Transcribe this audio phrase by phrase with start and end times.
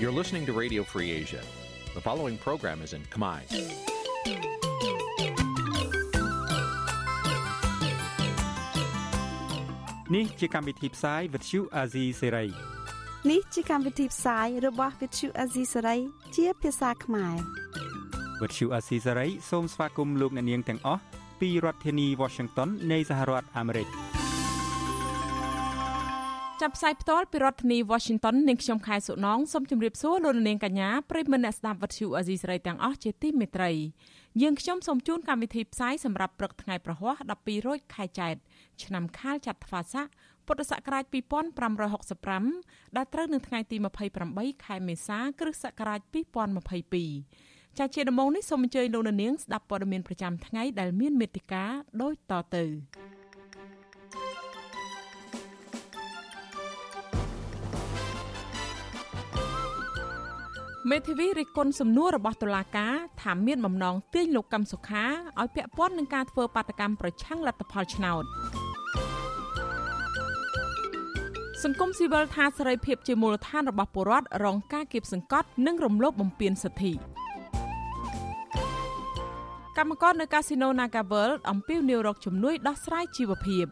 [0.00, 1.42] You're listening to Radio Free Asia.
[1.94, 3.40] The following program is in Khmer.
[10.12, 12.50] Nǐ chi càm bi tiệp xáy vệt chiu a zì sê ray
[13.30, 15.98] នេះជាកម្មវិធីផ្សាយរបស់ Vithu Azisari
[16.36, 17.36] ជាភាសាខ្មែរ
[18.40, 21.02] វត្តឈូអាស៊ីសេរីសូមស្វាគមន៍លោកអ្នកនាងទាំងអស់
[21.40, 23.88] ពីរដ្ឋធានី Washington នៃសហរដ្ឋអាមេរិក។
[26.61, 33.71] ចាប់ផ្សាយផ្ទាល់ពីរដ្ឋធានី Washington នាងខ្ញុំខែសុណងសូមជម្រាបសួរលោកនាងកញ្ញាប្រិយមិត្តអ្នកស្ដាប់វិទ្យុអាស៊ីសេរីទាំងអស់ជាទីមេត្រី
[34.41, 38.35] យើងខ្ញុំសូមជូនកម្មវិធីផ្សាយសម្រាប់ព្រឹកថ្ងៃប្រហ័ស12រោចខែចែក
[38.83, 40.05] ឆ្នាំខាលចត្វាស័ក
[40.45, 41.03] ពុទ្ធសករាជ
[42.21, 43.77] 2565ដែលត្រូវនៅថ្ងៃទី
[44.21, 45.99] 28ខែមេសា គ្រិស្តសករាជ
[46.69, 51.63] 2022ចាជាដំបូងនេះសូមអញ្ជើញលោកនាងស្ដាប់ព័ត៌មានប្រចាំថ្ងៃដែលមានមេត្តា
[52.01, 52.65] ដូចតទៅ
[60.91, 65.05] មេធាវីរិះគន់សំណួររបស់តុលាការថាមានបំណងទាញលោកកឹមសុខា
[65.41, 68.23] ឲ្យពាក់ព័ន្ធនឹងការធ្វើបាតកម្មប្រឆាំងលទ្ធផលឆ្នោត
[71.63, 76.91] សង្គមស៊ីវិលថាសេរីភាពជាមូលដ្ឋានរបស់ពលរដ្ឋរងការគៀបសង្កត់និងរំលោភបំពានសិទ្ធិ
[79.77, 83.65] កម្មករនៅកាស៊ីណូ Naga World អំពាវនាវរកជំនួយដោះស្រាយជីវភាព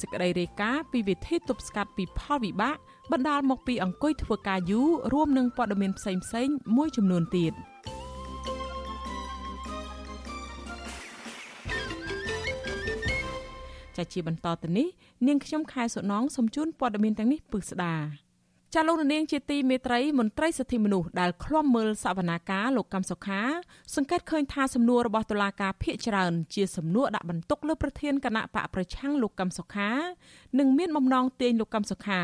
[0.00, 2.76] សេចក្តីរាយការណ៍ពីវិធីទប់ស្កាត់ពីផលវិបាក
[3.12, 7.52] បណ្ដាលមកពីអង្គុយធ្វើការយូររួមនឹងព័ត៌មានផ្សេងៗមួយចំនួនទៀត
[13.96, 14.88] ចាជាបន្តទៅនេះ
[15.26, 17.94] នាងខ្ញុំខែសុណងសូមជូនព័ត៌មានទាំងនេះពឹស្ដា
[18.78, 23.42] ចាលោកនាងជាទីមេត្រីមន្ត្រីសិទ្ធិមនុស្សដែលឃ្លាំមើលសវនាការលោកកំសុខា
[23.94, 29.90] សង្កេតឃើញថាសំណួររបស់តុលាការភាគច្រើនជាសំណួរដាក់បន្ទុកលើប្រធានគណៈបកប្រឆាំងលោកកំសុខា
[30.58, 32.20] និងមានបំណងទាញលោកកំសុខា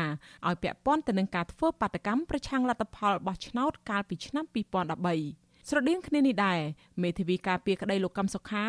[0.47, 6.59] ឲ្យពាក់ព័ន្ធទៅនឹងការធ្វើបាតកម្មប្រឆាំងលទ្ធផលបោះឆ្នោតកាលពីឆ្នាំ2013 ស្រដៀងគ្នានេះដែរ
[7.03, 8.65] មេធាវីការពារក្តីលោកកំសុខា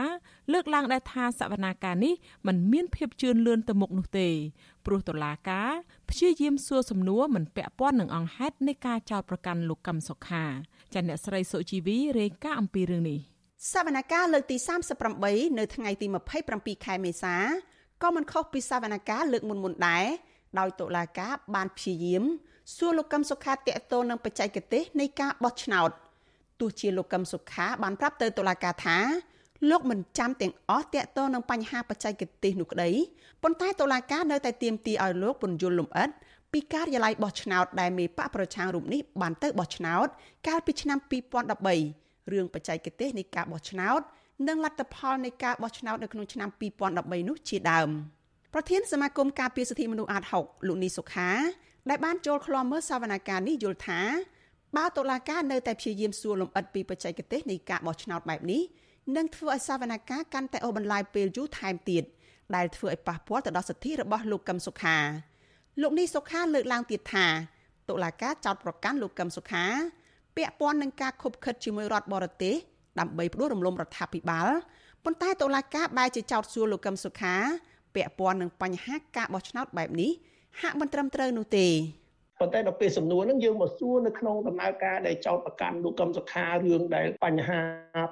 [0.53, 2.15] លើកឡើងដែរថាសវនាការនេះ
[2.47, 4.29] มันមានភាពជឿនលឿនទៅមុខនោះទេ
[4.87, 5.71] ព្រោះតុលាការ
[6.11, 10.45] ព្យាយាមសួរសំណួរមិនពាក់ព័ន្ធនឹងអង្គហេតុនៃការចោទប្រកាន់លោកកំសុខា
[10.95, 13.21] ចាអ្នកស្រីសុជីវីរាយការណ៍អំពីរឿងនេះ
[13.73, 14.57] សវនកម្មលើកទី
[15.09, 16.07] 38នៅថ្ងៃទី
[16.47, 17.37] 27ខែមេសា
[18.03, 20.07] ក៏មិនខុសពីសវនកម្មលើកមុនមុនដែរ
[20.59, 22.23] ដោយតុលាការបានព្យាយាម
[22.77, 25.91] សួរលោកកឹមសុខាតកតទៅនឹងបច្ចេកទេសនៃការបោះឆ្នោត
[26.61, 28.99] ទោះជាលោកកឹមសុខាបានប្រាប់ទៅតុលាការថា
[29.71, 32.91] លោកមិនចាំទាំងអស់តាក់ទងនឹងបញ្ហាបច្ចេកទេសនោះក្តី
[33.43, 36.09] ប៉ុន្តែតុលាការនៅតែទាមទារឲ្យលោកពន្យល់លម្អិត
[36.53, 40.07] ពីការិយាល័យបោះឆ្នោតដែលមេបកប្រឆាំងរូបនេះបានទៅបោះឆ្នោត
[40.47, 40.99] កាលពីឆ្នាំ
[41.65, 44.01] 2013រឿងបច្ចេកទេសនៃការបោះឆ្នោត
[44.49, 46.49] និងលទ្ធផលនៃការបោះឆ្នោតនៅក្នុងឆ្នាំ
[46.89, 47.89] 2013នោះជាដើម
[48.55, 51.31] ប្រធានសមាគមការពារសិទ្ធិមនុស្សអាត6លោកនីសុខា
[51.91, 54.01] ដែលបានចូលឃ្លាំមើលសវនកម្មនេះយល់ថា
[54.77, 58.63] បើតុលាការនៅតែព្យាយាមសួរលម្អិតពីបច្ចេកទេសនៃការបោះឆ្នោតបែបនេះ
[59.17, 62.05] នឹងធ្វើឲ្យសវនកម្មកាន់តែអូសបន្លាយពេលយូរថែមទៀត
[62.55, 64.97] ដែលធ្វើឲ្យប៉ះពាល់ទៅដល់សិទ្ធិរបស់លោកកឹមសុខា
[65.83, 67.27] លោកនេះសុខាលើកឡើងទៀតថា
[67.89, 69.65] តុលាការចោទប្រកាន់លោកកឹមសុខា
[70.37, 72.55] ពាក់ព័ន្ធនឹងការខុបខិតជាមួយរដ្ឋបរទេស
[72.99, 74.49] ដើម្បីផ្ដួលរំលំរដ្ឋាភិបាល
[75.05, 77.35] ប៉ុន្តែតុលាការបែរជាចោទសួរលោកកឹមសុខា
[77.95, 80.11] ពាក់ព័ន្ធនឹងបញ្ហាការបោះឆ្នោតបែបនេះ
[80.61, 81.67] ហាក់មិនត្រឹមត្រូវនោះទេ
[82.41, 87.61] ប៉ុន្តែដល់ពេលសំណួរហ្នឹងយើងមកសួរនៅក្នុងដំណើរការដែលចោតប្រកាន់លោកកឹមសុខារឿងដែលបញ្ហា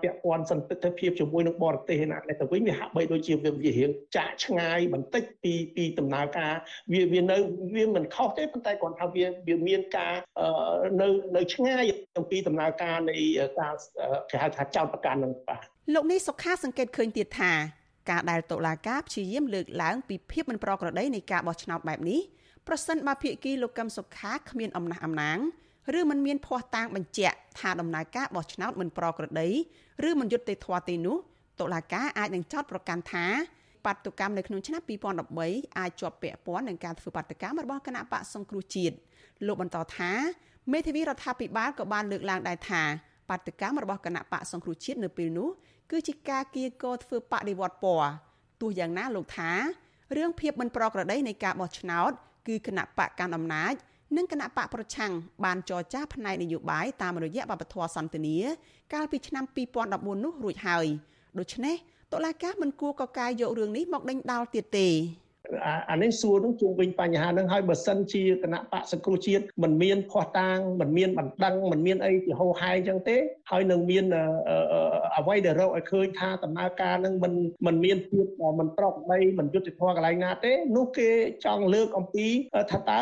[0.03, 6.55] ពាក់ព័ន្ធសន្តិភាពជាមួយនឹងបរទេសណាតែទៅវិញវាហាក់បីដូចជាវារៀងចាក់ឆ្ងាយបន្តិចពីពីដំណើរការ
[6.93, 7.37] វាវានៅ
[7.75, 10.15] វាមិនខុសទេប៉ុន្តែគាត់ថាវាវាមានការ
[11.00, 11.84] នៅនៅឆ្ងាយ
[12.19, 13.16] អំពីដំណើរការនៃ
[13.60, 13.75] ការ
[14.31, 15.62] គេហៅថាចោតប្រកាន់នឹងបាទ
[15.94, 17.53] លោកនេះសុខាសង្កេតឃើញទៀតថា
[18.10, 22.21] ការដែលតុលាការព្យាយាមលើកឡើងពីភាពមិនប្រក្រតីនៃការបោះឆ្នោតបែបនេះ
[22.68, 25.38] ប្រសិនបើភាគីលោកកឹមសុខាគ្មានអំណះអំណាង
[25.98, 29.48] ឬមិនមានភ័ស្តុតាងបញ្ជាក់ថាដំណើរការបោះឆ្នោតមិនប្រក្រតី
[30.09, 31.16] ឬមិនយុត្តិធម៌ទេនោះ
[31.60, 33.26] តុលាការអាចនឹងចោទប្រកាន់ថា
[33.86, 34.82] បាតុកម្មនៅក្នុងឆ្នាំ
[35.28, 38.97] 2013អាចជាប់ពាក់ព័ន្ធនឹងការធ្វើបាតកម្មរបស់គណៈបកសង្គ្រោះជាតិ
[39.47, 40.12] លោកបន្តថា
[40.72, 42.82] មេធាវីរដ្ឋាភិបាលក៏បានលើកឡើងដែរថា
[43.28, 45.48] បាតកម្មរបស់គណៈបកសង្គ្រោះជាតិនៅពេលនោះ
[45.91, 48.10] គឺជាការគៀកោធ្វើបដិវត្តពណ៌
[48.60, 49.50] ទោះយ៉ាងណាលោកថា
[50.16, 52.12] រឿងភាពមិនប្រក្រតីនៃការបោះឆ្នោត
[52.47, 53.74] គឺគណៈបកកាន់អំណាច
[54.16, 55.12] និងគណៈបកប្រឆាំង
[55.44, 58.36] បានចរចាផ្នែកនយោបាយតាមរយៈបបធរសន្តិនិ
[58.92, 59.44] កាលពីឆ្នាំ
[59.84, 60.86] 2014នោះរួចហើយ
[61.39, 61.77] ដូច្នេះ
[62.12, 64.89] តុលាការមិនគួរកកាយយករឿងនេះមកដេញដោលទៀតទេ
[65.91, 73.16] អានេះសួរនឹងជុំវិញបញ្ហានឹងហើយបើសិនជាគណៈបកសង្គ្រោះជាតិមិនមានភ័ស្តុតាងមិនមានបណ្ដឹងមិនមានអីជាហោហែអញ្ចឹងទេ
[73.50, 74.04] ហើយនឹងមាន
[75.16, 77.33] អ្វីដែលរកឲ្យឃើញថាដំណើរការនឹងមិន
[77.66, 78.27] មិនមានភាព
[78.59, 81.09] មិនប្រក្រតីមិនយុត្តិធម៌កន្លែងណាទេនោះគេ
[81.44, 82.27] ចង់លើកអំពី
[82.71, 83.00] ថាតើ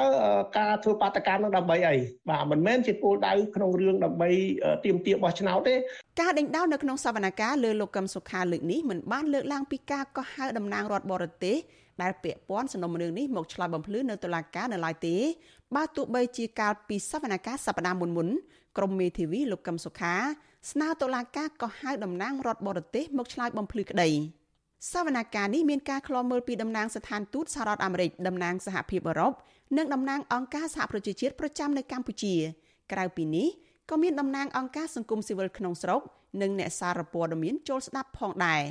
[0.59, 1.97] ការធ្វើបាតកម្មនឹងដើម្បីអី
[2.29, 4.31] បាទមិនមែនជាគោលដៅក្នុងរឿងដើម្បី
[4.85, 5.75] ទៀមទាបោះឆ្នោតទេ
[6.21, 11.59] ការដេញដោលនៅក្នុងសវនកម្មលើលោកកឹមសុខាលើកនេះមិនបានលើកឡើងពីការកោះហៅតំណាងរដ្ឋបរទេស
[12.03, 15.17] ដែលពាក់ព័ន្ធសំណុំរឿងនេះមកឆ្លើយបំភ្លឺនៅតុលាការនៅឡើយទេ
[15.77, 18.29] បើទោះបីជាកាលពីសវនកម្មសប្តាហ៍មុនមុន
[18.77, 20.15] ក្រមមេធាវីលោកកឹមសុខា
[20.71, 24.11] ស្នើតុលាការកោះហៅតំណាងរដ្ឋបរទេសមកឆ្លើយបំភ្លឺក្តី
[24.93, 29.33] សវនកម្មនេះមានការឃ្លាំមើលពីតំណាងស្ថានទូតសហរដ្ឋអាមេរិកតំណាងសហភាពអឺរ៉ុប
[29.77, 32.35] និងតំណាងអង្គការសហប្រជាជាតិប្រចាំនៅកម្ពុជា
[32.93, 33.49] ក្រៅពីនេះ
[33.91, 36.01] ក៏មានតំណាងអង្គការសង្គមស៊ីវិលក្នុងស្រុក
[36.43, 38.63] និងអ្នកសារព័ត៌មានចូលស្ដាប់ផងដែរ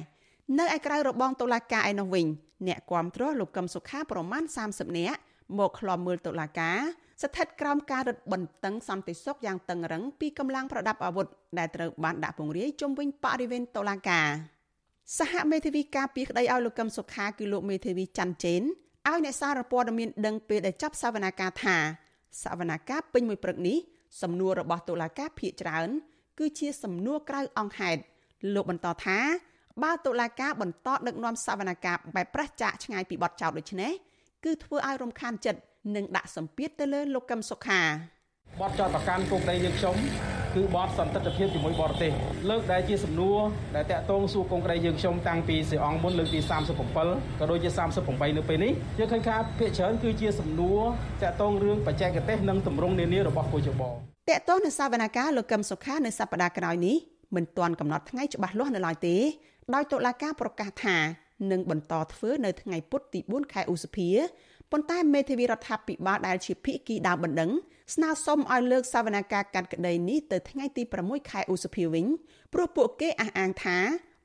[0.58, 2.26] នៅឯក្រៅរបងតុលាការឯនោះវិញ
[2.68, 5.20] អ្នកគាំទ្រលោកកឹមសុខាប្រមាណ30នាក់
[5.58, 6.78] មកឃ្លាំមើលតុលាការ
[7.22, 14.28] ស្ថិតក្រោមការរឹតបន្តឹងសន្តិសុខយ៉ាងតឹងរឹងពីកម្លាំងប្រដាប់អាវុធដែលត្រូវបានដាក់ពង្រាយជុំវិញបរិវេណតុលាការ
[15.20, 18.62] សហមេធាវីការពីក្តីឲ្យលោកកឹមសុខាគឺលោកមេធាវីច័ន្ទចេន
[19.08, 21.78] ឲ្យអ្នកសារព័ត៌មានដឹងពេលដែលចាប់សវនាការថា
[22.44, 23.78] សវនាការពេញមួយព្រឹកនេះ
[24.22, 25.90] សំណួររបស់តុលាការភាកច្រើន
[26.40, 28.02] គឺជាសំណួរក្រៅអង្គហេតុ
[28.54, 29.20] លោកបន្តថា
[29.84, 33.92] បើតុលាការបន្តដឹកនាំសវនកម្មបែបប្រឆាចឆ្ងាយពីបទចោទដូចនេះ
[34.46, 35.62] គឺធ្វើឲ្យរំខានចិត្ត
[35.96, 37.82] និងដាក់សម្ពាធទៅលើលោកកឹមសុខា
[38.62, 39.96] បទចោទប្រកាន់គុកដីយើងខ្ញុំ
[40.56, 42.12] គឺបទសន្តិភាពជាមួយបរទេស
[42.50, 43.40] លើកដែលជាសំណួរ
[43.76, 46.40] ដែលតាក់ទងសួរកងក្រីយើងខ្ញុំតាំងពីសេអង្គមុនលើកទី
[46.90, 47.70] 37ក៏ដូចជា
[48.04, 50.82] 38នៅពេលនេះយើងឃើញថាភាគច្រើនគឺជាសំណួរ
[51.22, 53.82] តាក់ទងរឿងបច្ចេកទេសនិងទម្រង់នានារបស់គូចប
[54.30, 56.96] តាក់ទងនឹងសវនកម្មលោកកឹមសុខានៅសប្តាហ៍ក្រោយនេះ
[57.36, 59.16] មិនទាន់កំណត់ថ្ងៃច្បាស់លាស់នៅឡើយទេ
[59.74, 60.98] ដោយតុលាការប្រកាសថា
[61.52, 64.10] នឹងបន្តធ្វើនៅថ្ងៃពុធទី4ខែឧសភា
[64.72, 67.52] ប៉ុន្តែមេធាវីរដ្ឋាភិបាលដែលជាភាគីដើមបណ្ដឹង
[67.94, 72.06] ស្នើសុំឲ្យលើកសវនកម្មកាត់ក្តីនេះទៅថ្ងៃទី6ខែឧសភាវិញ
[72.54, 73.78] ព្រោះពួកគេអះអាងថា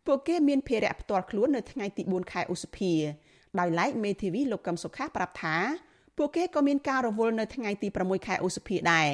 [0.06, 2.92] ពួកគេមានភារៈផ្ទាល់ខ្លួននៅថ្ងៃទី4ខែឧសភា
[3.58, 5.56] ដោយឡែកមេធាវីលោកកឹមសុខាប្រាប់ថា
[6.16, 9.08] ពួកគេក៏មានការរវល់នៅថ្ងៃទី6ខែឧសភាដែរ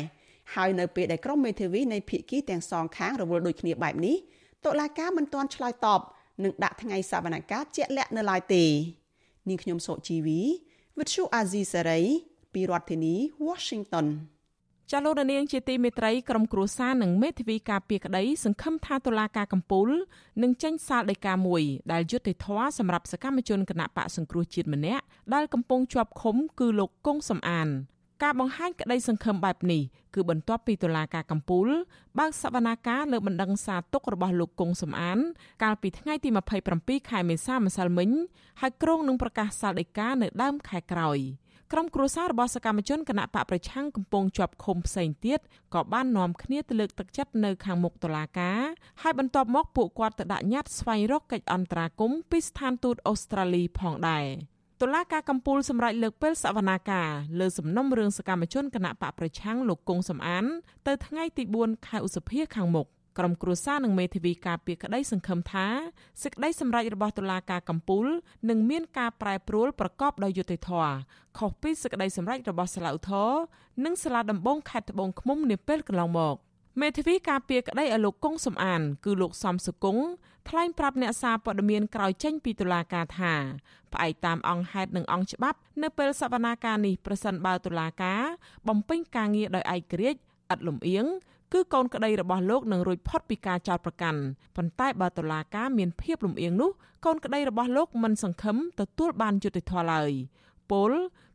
[0.55, 4.17] ហើយនៅពេលដែលក្រុមមេធាវីនៃភាគីទាំងសងខាងរវល់ដូចគ្នាបែបនេះ
[4.65, 6.01] តុលាការមិនទាន់ឆ្លើយតប
[6.45, 8.65] នឹងដាក់ថ្ងៃសវនកម្មជាក់លាក់នៅឡើយទេ
[9.49, 10.41] នាងខ្ញុំសុជីវី
[10.99, 12.01] វិទ្យុអាស៊ីសេរី
[12.53, 13.15] ពីរដ្ឋធានី
[13.47, 14.07] Washington
[14.91, 19.89] ចាលោកនាងជាទីមេត្រីក្រុមគ្រួសារនិងមេធាវីការពារក្តី សង្ឃឹមថាតុលាការកំពូល
[20.43, 25.05] នឹងចេញសាលដីកាមួយដែលយុត្តិធម៌សម្រាប់សកម្មជនគណៈបកសង្គ្រោះជាតិម្នាក់
[25.35, 27.69] ដែលកំពុងជាប់ឃុំគឺលោកកុងសំអាន
[28.23, 29.83] ការបង្ហាញក្តីសង្ឃឹមបែបនេះ
[30.15, 31.69] គឺបន្ទាប់ពីតុលាការកំពូល
[32.19, 35.19] បើកសវនាការលើបណ្ដឹងសារទុករបស់លោកគង់សំអាន
[35.63, 36.29] កាលពីថ្ងៃទី
[36.71, 38.11] 27ខែមេសាម្សិលមិញ
[38.61, 41.19] ហើយក្រុងនឹងប្រកាសសាលដីកានៅដើមខែក្រោយ
[41.73, 45.39] ក្រុមគ្រួសាររបស់សកម្មជនគណៈបកប្រឆាំងកំពុងជាប់ឃុំផ្សេងទៀត
[45.75, 48.61] ក៏បាននាំគ្នាទៅលើកទឹកចិត្តនៅខាងមុខតុលាការ
[49.03, 54.27] ហើយបន្ទាប់មកពួកគាត់ទៅដាក់ញត្តិស្វែងរកកិច្ចអន្តរាគមន៍ពីស្ថានទូតអូស្ត្រាលីផងដែរ
[54.83, 57.09] តុលាការកំពូលសម្រាប់លើកពេលសវនាការ
[57.41, 60.45] លើសំណុំរឿងសកម្មជនគណៈបកប្រឆាំងលោកគង់សំអាន
[60.87, 62.87] ទៅថ្ងៃទី4ខែឧសភាខាងមុខ
[63.19, 65.67] ក្រុមគ្រួសារនិងមេធាវីការពារក្តីសង្ឃឹមថា
[66.23, 68.07] សេចក្តីសម្រេចរបស់តុលាការកំពូល
[68.51, 70.93] នឹងមានការប្រែប្រួលប្រកបដោយយុត្តិធម៌
[71.39, 73.31] ខុសពីសេចក្តីសម្រេចរបស់សាឡាឧទ្ធរ
[73.85, 76.37] និងសាលាដំបងខេត្តត្បូងឃ្មុំនាពេលកន្លងមក
[76.81, 80.05] មេធាវីការពារក្តីឲ្យលោកគង់សំអាន គឺលោកសំសុគង្គ
[80.49, 83.35] ថ្លែងប្រាប់អ្នកសារព័ត៌មានក្រោយចេញពីតុលាការថា
[83.93, 88.23] ផ្អែកតាមអង្គហេតុនិងអង្គច្បាប់ នៅពេលសវនាការនេះប្រសិនបើតុលាការ
[88.69, 90.21] បំពេញការងារដោយឯករាជ្យ
[90.53, 91.07] ឥតលំអៀង
[91.53, 94.21] គឺកូនក្តីរបស់លោកនឹងរួចផុតពីការចោទប្រកាន់
[94.57, 96.71] ប៉ុន្តែបើតុលាការមានភាពលំអៀងនោះ
[97.05, 100.11] កូនក្តីរបស់លោកមិនសង្ឃឹមទទួលបានយុត្តិធម៌ឡើយ
[100.71, 100.93] ពល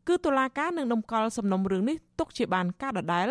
[0.08, 3.30] គឺតុលាការនឹងដំកល់សំណុំរឿងនេះទុកជាបានការដដែល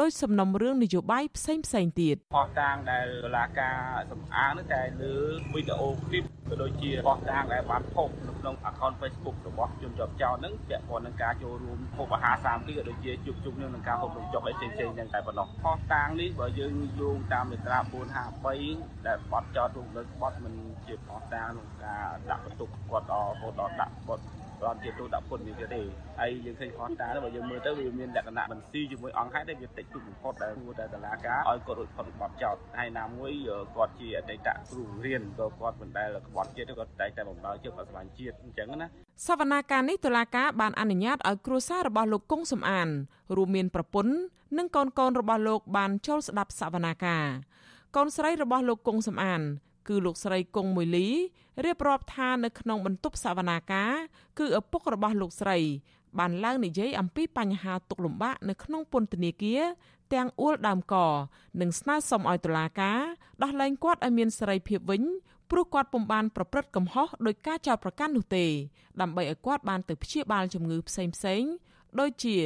[0.00, 3.76] ដោយសំណុំរឿងនយោបាយផ្សេងផ្សេងទៀតផោះតាងដែលតុលាការ
[4.10, 5.14] សម្អាងនោះតែលើ
[5.54, 17.78] វីដេអូឃ្លីបក៏ដូចជាផោះតាងដែលបានផុសនៅក្នុង account Facebook របស់ជនជាប់ចោតហ្នឹងពាក់ព័ន្ធនឹងការចូលរួមហូបអាហារសាមគ្គីក៏ដូចជាជួបជុំនឹងការហូបនំចុកអីផ្សេងៗហ្នឹងតែប៉ុណ្ណោះផោះតាងនេះបើយើងយោងតាមមាត្រា
[18.42, 20.54] 453ដែលបទចោតរួមលើបទមិន
[20.86, 24.20] ជាផោះតាងក្នុងការដាក់បន្ទុកគាត់ដល់រហូតដល់ដាក់បទ
[24.62, 25.80] ប្រន់ជាទូដាក់ពុននេះទេ
[26.20, 33.32] ហើយយើងឃើញខុសតាបើយើងមើលទៅវាមានលក្ខណៈមិនស៊ីជាមួយអង្គហេតុដែលវាតិចទូបំផុតដែលគួរតែតឡាការឲ្យគាត់រួចផុតបបចោតហើយណាមួយ
[33.76, 38.86] គាត់ជាអតីតគ្រូរៀនក៏គាត់មិនដែលក្បត់ជាតិគាត់តែតែបំរើជាតិគាត់ស្រឡាញ់ជាតិអញ្ចឹងណា
[39.26, 42.88] សវនាការនេះតុលាការបានអនុញ្ញាតឲ្យគ្រួសាររបស់លោកគង់សំអាន
[43.36, 44.14] រួមមានប្រពន្ធ
[44.58, 47.24] និងកូនកូនរបស់លោកបានចូលស្ដាប់សវនាការ
[47.96, 49.42] កូនស្រីរបស់លោកគង់សំអាន
[49.88, 51.08] គឺលោកស្រីគង់មួយលី
[51.64, 53.92] រៀបរាប់ថានៅក្នុងបន្ទប់សវនាការ
[54.38, 55.58] គឺឪពុករបស់លោកស្រី
[56.18, 59.62] បានឡើងនិយាយអំពីបញ្ហាទុកលំបាកនៅក្នុងពន្ធនាគារ
[60.14, 60.94] ទាំងអួលដើមក
[61.60, 63.00] និងស្នើសុំឲ្យតុលាការ
[63.42, 65.02] ដោះលែងគាត់ឲ្យមានសេរីភាពវិញ
[65.50, 68.46] ព្រោះគាត់ពុំបានប្រព្រឹត្តកំហុសដោយការចោទប្រកាន់នោះទេ
[69.00, 71.04] ដើម្បីឲ្យគាត់បានទៅព្យាបាលជំងឺផ្សេ
[71.40, 71.52] ងៗ
[72.00, 72.36] ដូចជា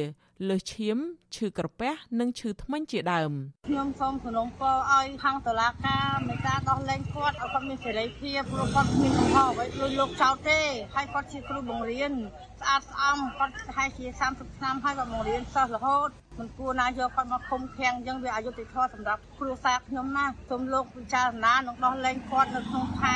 [0.49, 0.97] លើសឈាម
[1.35, 3.31] ឈឺក្រពះនិងឈឺធ្មេញជាដើម
[3.67, 10.59] ខ្ញុំសូមសំណូមពរឲ្យខាងតុលាការមេត្តាដោះលែងគាត់ឲ្យគាត់មានសេរីភាពព្រោះគាត់គ្មានកំហុសអ្វីលួចលោកចោលទេ
[10.95, 12.11] ហើយគាត់ជាគ្រូបង្រៀន
[12.59, 23.15] ស្អាតស្អំគាត់ប្រហែលជា30ឆ្នាំហើយគាត់បង្រៀនសិស្សរហូតមិនគួរណាយកគាត់មកឃុំឃាំងអញ្ចឹងវាអយុត្តិធម៌សម្រាប់គ្រួសារខ្ញុំណាសូមលោកពិចារណានិងដោះលែងគាត់នៅក្នុងខែ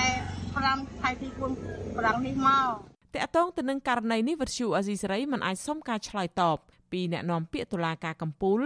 [0.52, 1.28] 5ខែទី
[1.64, 2.70] 4ប្រាំងនេះមក
[3.16, 6.58] តកតងទៅនឹងករណីនេះវិទ្យុអាស៊ីសេរីមិនអាចសុំការឆ្លើយតប
[6.92, 8.62] ពីអ្នកនាំពាក្យតុលាការកំពូល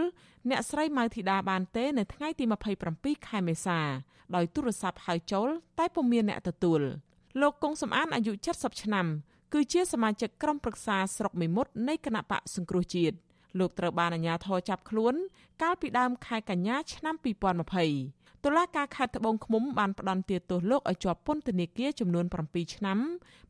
[0.50, 2.46] អ្នកស្រីម៉ៅធីតាបានទេនៅថ្ងៃទី
[2.86, 3.80] 27ខែមេសា
[4.36, 5.48] ដោយទូរស័ព្ទហៅចូល
[5.80, 6.82] តែពុំមានអ្នកទទួល
[7.42, 9.08] លោកកុងសំអានអាយុ70ឆ្នាំ
[9.54, 13.16] គឺជាសមាជិកក្រុមប្រឹក្សាស្រុកមេមត់នៃគណៈបកសង្គ្រោះជាតិ
[13.60, 15.16] លោកត្រូវបានអាជ្ញាធរចាប់ខ្លួន
[15.62, 17.16] កាលពីដើមខែកញ្ញាឆ្នាំ
[17.76, 22.98] 2020 តុលាការខេត្តត្បូងឃ្មុំបានផ្តន្ទាទោសលោកឲ្យជាប់ពន្ធនាគារចំនួន7ឆ្នាំ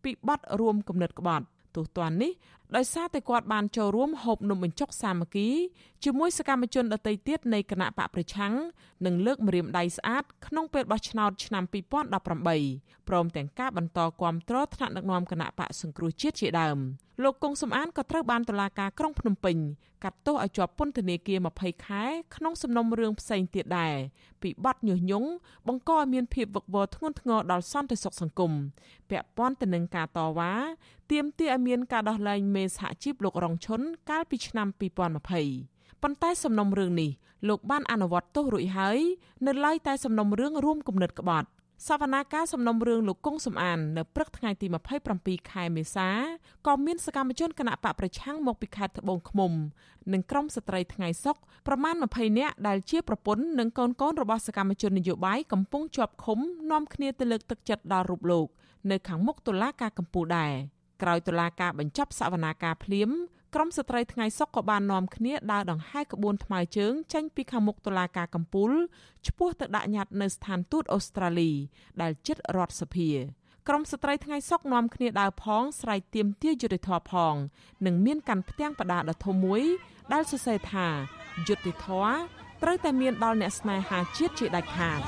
[0.04, 2.32] ពីបទរួមគំនិតក្បត់ទោសទណ្ឌនេះ
[2.76, 5.50] ដោយសារតែគាត់បានចូលរួមហូបនំបញ្ចុកសាមគ្គី
[6.04, 8.54] ជាមួយសកម្មជនដទៃទៀតនៃគណៈបកប្រឆាំង
[9.06, 16.78] និងលើកម្រាមដៃស្អាតក្នុងពេលបោះឆ្នោតឆ្នាំ2018ព្រមទាំងការបន្តគាំទ្រថ្នាក់ដឹកនាំគណៈបកសង្គ្រោះជាតិជាដើម
[17.24, 19.58] លោកកុងសំអានក៏ត្រូវបានតុលាការក្រុងភ្នំពេញ
[20.04, 22.04] កាត់ទោសឲ្យជាប់ពន្ធនាគារ20ខែ
[22.36, 23.96] ក្នុងសំណុំរឿងផ្សេងទៀតដែរ
[24.42, 25.30] ពីបទញុះញង់
[25.68, 28.52] បង្កឲ្យមានភាពវឹកវរធ្ងន់ធ្ងរដល់សន្តិសុខសង្គម
[29.10, 30.54] ពាក់ព័ន្ធទៅនឹងការតវ៉ា
[31.12, 34.68] ទាមទារឲ្យមានការដោះលែងមេសហជីពលោករងឈុនកាលពីឆ្នាំ
[35.36, 37.12] 2020ប៉ុន្តែសំណុំរឿងនេះ
[37.50, 39.00] លោកបានអនុវត្តទោសរួចហើយ
[39.48, 41.50] នៅឡើយតែសំណុំរឿងរួមគំនិតក្បត់
[41.88, 44.68] សវនាការសំណុំរឿងលោកគង់សំអាននៅព្រឹកថ្ងៃទី
[45.10, 46.10] 27ខែមេសា
[46.68, 49.52] ក៏មានសកម្មជនគណៈបកប្រឆាំងមកពីខេត្តត្បូងឃ្មុំ
[50.14, 56.40] និងក្រុមស្ត្រីថ្ងៃសុកប្រមាណ20នាក់ដែលជាប្រពន្ធនិងកូនកូនរបស់សកម្មជននយោបាយកំពុងជាប់ឃុំ
[56.72, 58.48] នាំគ្នាទៅលើកទឹកចិត្តដល់រូបលោក
[58.92, 60.54] នៅខាងមុខតុលាការកំពូលដែរ
[61.02, 63.10] ក្រោយតុលាការបញ្ចប់សវនាការភ្លាម
[63.56, 68.72] ក្រុមស្ត្រីថ្ងៃសុកក៏បាននាំគ្នាដើរដង្ហែក្បួនថ្មើរជើងចេញពីខាងមុខតុលាការកំពូល
[69.28, 71.52] ឆ្ពោះទៅដាក់ញត្តិនៅស្ថានទូតអូស្ត្រាលី
[72.02, 73.10] ដែលជិតរដ្ឋសភា
[73.68, 77.36] ក្រុមស្ត្រីថ្ងៃសុកនាំគ្នាដើរផងស្រែកទាមទារយុត្តិធម៌ផង
[77.86, 79.64] និងមានកាន់ផ្ទាំងបដាដ៏ធំមួយ
[80.14, 80.88] ដែលសរសេរថា
[81.48, 82.14] យុត្តិធម៌
[82.64, 85.02] ត្រូវតែមានដល់អ្នកស្នេហាជាតិជាដាច់ខាត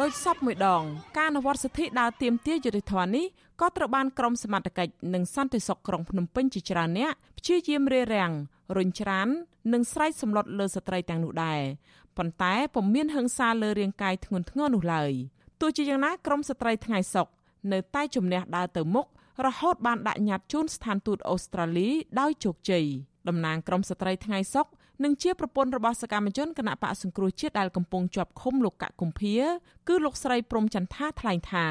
[0.00, 0.82] ដោយសពមួយដង
[1.16, 3.26] ការអនុវត្តសិទ្ធិដើរទៀមទាយុតិធម៌នេះ
[3.60, 8.32] ក៏ត្រូវបានក្រុមសមត្ថកិច្ចនិងសន្តិសុខក្រុងភ្នំពេញជាច្រើនអ្នកព្យាយាមរារាំង
[8.76, 9.28] រុញច្រាន
[9.72, 11.60] និងស្រែកសម្លុតលើស្ត្រីទាំងនោះដែរ
[12.16, 15.12] ប៉ុន្តែពុំមានហិង្សាលើរាងកាយធ្ងន់ធ្ងរនោះឡើយ
[15.60, 17.26] ទោះជាយ៉ាងណាក្រុមស្ត្រីថ្ងៃសុក
[17.72, 19.06] នៅតែជំនះដើរទៅមុខ
[19.46, 21.88] រហូតបានដាក់ញត្តិជូនស្ថានទូតអូស្ត្រាលី
[22.20, 22.86] ដោយជោគជ័យ
[23.28, 24.66] តំណាងក្រុមស្ត្រីថ្ងៃសុក
[25.04, 29.36] និងជាប្រពន្ធរបស់សកម្មជនគណៈបកសង្គ្រោះជាតិដែលកំពុងជាប់ឃុំលោកកកុម្ភា
[29.88, 31.66] គឺលោកស្រីព្រំចន្ទថាថ្លែងថា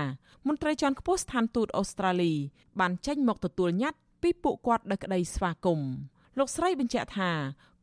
[0.47, 2.33] មន្ត្រីជាន់ខ្ពស់ស្ថានទូតអូស្ត្រាលី
[2.79, 5.91] បានចេញមកទទួលញត្តិពីពួកគាត់ដោយក្តីស្វាគមន៍
[6.37, 7.31] លោកស្រីបញ្ជាក់ថា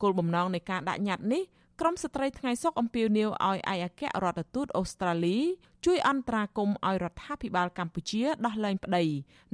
[0.02, 1.42] គោលបំណងនៃការដាក់ញត្តិនេះ
[1.80, 5.38] ក្រមស្ត្រីថ្ងៃសុកអំពាវនាវឲ្យឯកអគ្គរដ្ឋទូតអូស្ត្រាលី
[5.86, 9.04] ជួយអន្តរាគមន៍ឲ្យរដ្ឋាភិបាលកម្ពុជាដោះលែងប្តី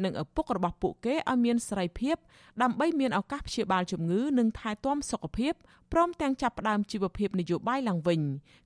[0.05, 2.17] និងឪពុករបស់ពួកគេឲ្យមានសេរីភាព
[2.63, 5.53] ដើម្បីមានឱកាសព្យាបាលជំងឺនិងថែទាំសុខភាព
[5.93, 8.21] ព្រមទាំងចាប់ផ្ដើមជីវភាពនយោបាយឡើងវិញ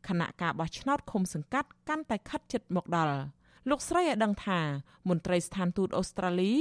[0.09, 4.61] ខណៈការបោះឆ្នោតឃុំសង្កាត់កាន់តែខិតជិតមកដល់ លោកស្រីឲ្យដឹងថា
[5.09, 6.55] មន្ត្រីស្ថានទូតអូស្ត្រាលី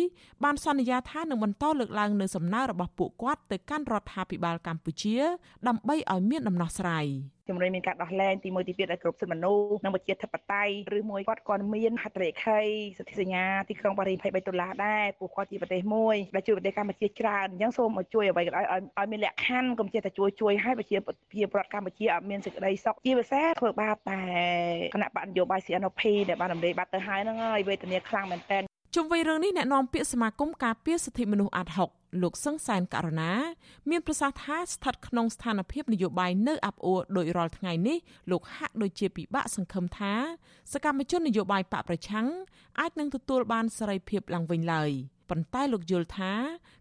[0.44, 5.18] បានសន្យាថានឹងបន្តលើកឡើងនូវសំណើរបស់ពួកគាត់ទៅកាន់រដ្ឋាភិបាលកម្ពុជា
[5.68, 7.06] ដើម្បីឲ្យមានដំណោះស្រាយ
[7.50, 12.60] ជំរុញមានការដោះលែងទី1ទី2ឲ្យគ្រប់សិទ្ធិមនុស្សនិងប្រជាធិបតេយ្យឬមួយគាត់គាត់មានហត្ថលេខី
[12.98, 24.22] សិទ្ធិសញ្ញាទីក្រុងប៉ារី23ដុល្លារដែរពួកគាត់ជាប្រទេសមួយដែលជួយប្រទេសកម្ពុជាច្រើនអញ្ចឹងសូមឲ្យជួយអ្វីក៏ដោយឲ្យឲ្យមានលក្ខខណ្ឌកុំចេះតែជួយជួយឲ្យប្រជាប្រជាប្រដ្ឋកម្ពុជាអត់មានសេចក្តីសុខជាភាសាធ្វើបាបតែ
[24.96, 31.90] គណៈបកនយោបាយ CNP ដែលបានរំលែកបាត់ទៅហើយហ្នឹងហើយវេទនាខ្លាំងមែនតើ ជុំវិញរឿងនេះអ្នកនាំពាក្យសមាគមការពារសិទ្ធិមនុស្សអាត់ហុក
[32.22, 33.32] លោកសឹងសែនករណា
[33.90, 37.98] មានប្រសាសន៍ថាស្ថិតក្នុងស្ថានភាពនយោបាយនៅអាប់អួរដោយរាល់ថ្ងៃនេះ
[38.32, 40.14] លោកហាក់ដូចជាពិបាកសង្ឃឹមថា
[40.74, 42.28] សកម្មជននយោបាយបកប្រឆាំង
[42.80, 44.92] អាចនឹងទទួលបានសេរីភាពឡើងវិញឡើយ
[45.30, 46.34] ប៉ុន្តែលោកយល់ថា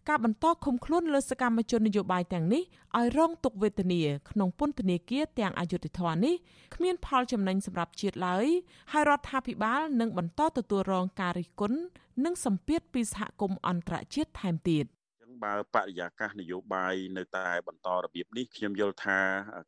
[0.08, 2.62] ការបន្តឃុំខ្លួនលើសកម្មជននយោបាយទាំងនេះ
[2.98, 4.00] ឲ្យរងទុក្ខវេទនា
[4.30, 6.34] ក្នុងពន្ធនាគារទាំងអយុធធរនេះ
[6.74, 8.46] គ្មានផលចំណេញសម្រាប់ជាតិឡើយ
[8.92, 11.78] ហើយរដ្ឋាភិបាលនឹងបន្តទទួលរងការរិះគន់
[12.24, 14.84] និងសម្ពាធពីសហគមន៍អន្តរជាតិថែមទៀត
[15.44, 19.20] បើបរិយាកាសនយោបាយនៅតែបន្តរបៀបនេះខ្ញុំយល់ថា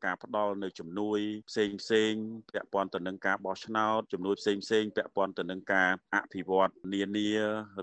[0.06, 1.18] ការផ្ដល់នៅជំនួយ
[1.50, 2.12] ផ្សេងផ្សេង
[2.54, 7.30] ពាក់ព័ន្ធទៅនឹងការបោះឆ្នោតជំនួយផ្សេងផ្សេងពាក់ព័ន្ធទៅនឹងការអភិវឌ្ឍនានា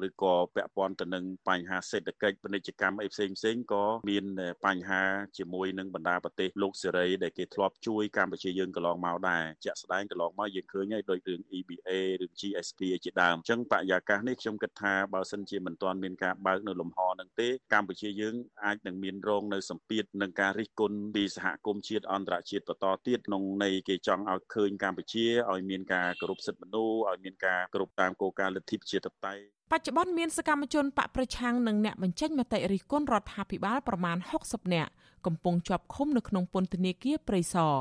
[0.07, 4.25] ឬក៏ពាក់ព័ន្ធទៅនឹងបញ្ហាសេដ្ឋកិច្ចពាណិជ្ជកម្មអីផ្សេងផ្សេងក៏មាន
[4.65, 5.03] បញ្ហា
[5.37, 11.89] ជាមួយនឹងបណ្ដាប្រទេសលោកសេរីដែលគេធ្លាប់ជួយកម្ពុជាយើងកន្លងមកដែរជាក់ស្ដែងកន្លងមកយើងឃើញហើយដូចរឿង EBA
[12.25, 34.91] ឬ GSP ជាដើមអញ្ចឹងបរិយាកាសនេះខ្ញុំគិតថាបើសិនជាមិនទាន់មានការបើកនៅលំហនឹងទេកម្ពុជាយើងអាចនឹងមានរងនៅសម្ពាធនឹងការរិះគន់ពីសហគមន៍ជាតិអន្តរជាតិបន្តទៀតក្នុងន័យគេចង់ឲ្យឃើញកម្ពុជាឲ្យមានការគោរពសិទ្ធិមនុស្សឲ្យមានការគោរពតាមគោលការណ៍លទ្ធិប្រជាធិបតេយ្យបច្ចុប្បន្នមានសកម្មជនបកប្រឆាំងនិងអ្នកបញ្ចេញមតិរិះគន់រដ្ឋាភិបាលប្រមាណ60នាក់
[35.25, 37.75] កំពុងជាប់ឃុំនៅក្នុងពន្ធនាគារព្រៃសរ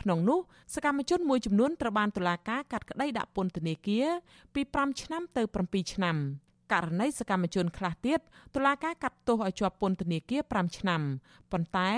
[0.00, 0.38] ក្នុងនោះ
[0.74, 4.06] សកម្មជនមួយចំនួនត្រូវបានតុលាការកាត់ក្តីដាក់ពន្ធនាគារ
[4.54, 6.16] ពី5ឆ្នាំទៅ7ឆ្នាំ
[6.72, 8.20] ករណីសកម្មជនខ្លះទៀត
[8.54, 11.02] តុលាការកាត់ទោសឲ្យជាប់ពន្ធនាគារ5ឆ្នាំ
[11.52, 11.90] ប៉ុន្តែ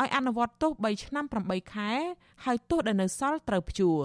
[0.00, 1.90] ឲ្យអនុវត្តទោស3ឆ្នាំ8ខែ
[2.44, 4.00] ហើយទោសដែលនៅសល់ត្រូវព្យួរ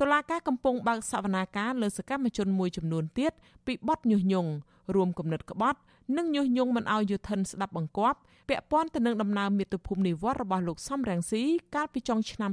[0.00, 3.32] តុលាការកំពុងបើកសវនាការលើសកម្មជនមួយចំនួនទៀត
[3.66, 4.50] ពីបទញុះញង់
[4.94, 5.78] រួមគំនិតក្បត់
[6.16, 11.42] និងញុះញង់មិនឲ្យយុធិនស្ដាប់បង្គាប់ពាក់ព័ន្ធទៅនឹងដំណើរមាតុភូមិនិវត្តរបស់លោកសំរងស៊ី
[11.74, 12.50] កាលពីចុងឆ្នាំ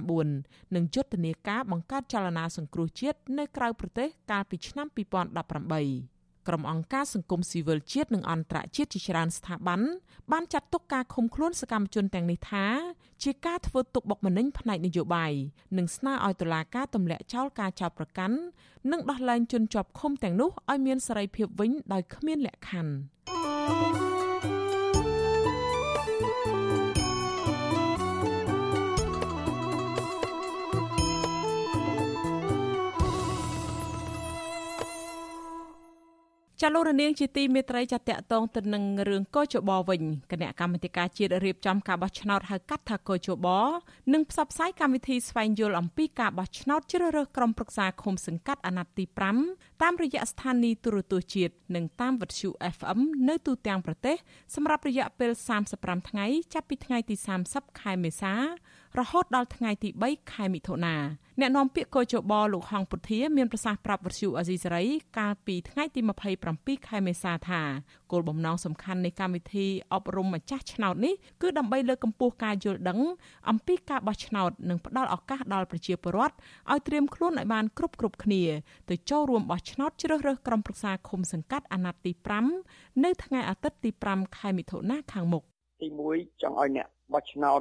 [0.00, 6.19] 2019និងយុទ្ធនាការបង្កើតចលនាសង្គ្រោះជាតិនៅក្រៅប្រទេសកាលពីឆ្នាំ2018
[6.50, 9.80] ក្រុមអង្គការសង្គមស៊ីវិលជាតិនិងអន្តរជាតិជាច្រើនស្ថាប័ន
[10.32, 12.66] បានចាត់ទុកការឃុំខ្លួនសកម្មជនទាំងនេះថា
[13.22, 15.32] ជាការធ្វើទុកបុកម្នេញផ្នែកនយោបាយ
[15.76, 18.36] និងស្នើឲ្យតុលាការទម្លាក់ចោលការចោទប្រកាន់
[18.90, 24.19] និងដោះលែងជនជាប់ឃុំទាំងនោះឲ្យមានសេរីភាពវិញដោយគ្មានលក្ខខណ្ឌ
[36.62, 43.46] ចាលោករនាងជាទីមេត្រីចាតកតងទៅនឹងរឿងកោជបវិញគណៈកម្មាធិការជាតិរៀបចំការបោះឆ្នោតហៅកាត់ថាកោជប
[44.12, 49.04] និងផ្សព្វផ្សាយកម្មវិធីស្វែងយល់អំពីការបោះឆ្នោតជ្រើសរើសក្រុមប្រឹក្សាឃុំសង្កាត់អាណត្តិទី
[49.44, 52.98] 5តាមរយៈស្ថានីយទូរទស្សន៍ជាតិនិងតាមវិទ្យុ FM
[53.28, 54.16] នៅទូទាំងប្រទេស
[54.54, 55.30] សម្រាប់រយៈពេល
[55.70, 57.14] 35ថ្ងៃចាប់ពីថ្ងៃទី
[57.48, 58.34] 30ខែមេសា
[58.98, 60.96] រហូតដល់ថ្ងៃទី3ខែមិថុនា
[61.40, 64.84] អ្នកនាំពាក្យកោជបលោកហងពុធាមានប្រសាសន៍ប្រាប់វិទ្យុអាស៊ីសេរី
[65.18, 66.00] កាលពីថ្ងៃទី
[66.44, 67.62] 27ខែមេសាថា
[68.12, 73.00] គោលបំណងសំខាន់នៃកម្មវិធីអប់រំម្ចាស់ឆ្នោតនេះគឺដើម្បីលើកកម្ពស់ការយល់ដឹង
[73.50, 76.34] អំពីការបោះឆ្នោតនិងផ្ដល់ឱកាសដល់ប្រជាពលរដ្ឋ
[76.70, 78.42] ឲ្យត្រៀមខ្លួនឲ្យបានគ្រប់គ្រប់គ្នា
[78.90, 82.12] ទៅចូលរួមបោះឆ្នោតជ្រើសរើសក្រុមប្រឹក្សាឃុំសង្កាត់អាណត្តិទី
[82.58, 85.42] 5នៅថ្ងៃអាទិត្យទី5ខែមិថុនាខាងមុខ
[85.80, 87.60] ទី1ចង់ឲ្យអ្នកបោះឆ្នោត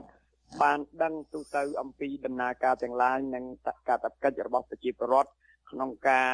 [0.61, 3.43] បានដឹងទូទៅអំពីដំណើរការទាំងឡាយនិង
[3.87, 5.31] កាតព្វកិច្ចរបស់ប្រជាពលរដ្ឋ
[5.71, 6.29] ក្នុងការ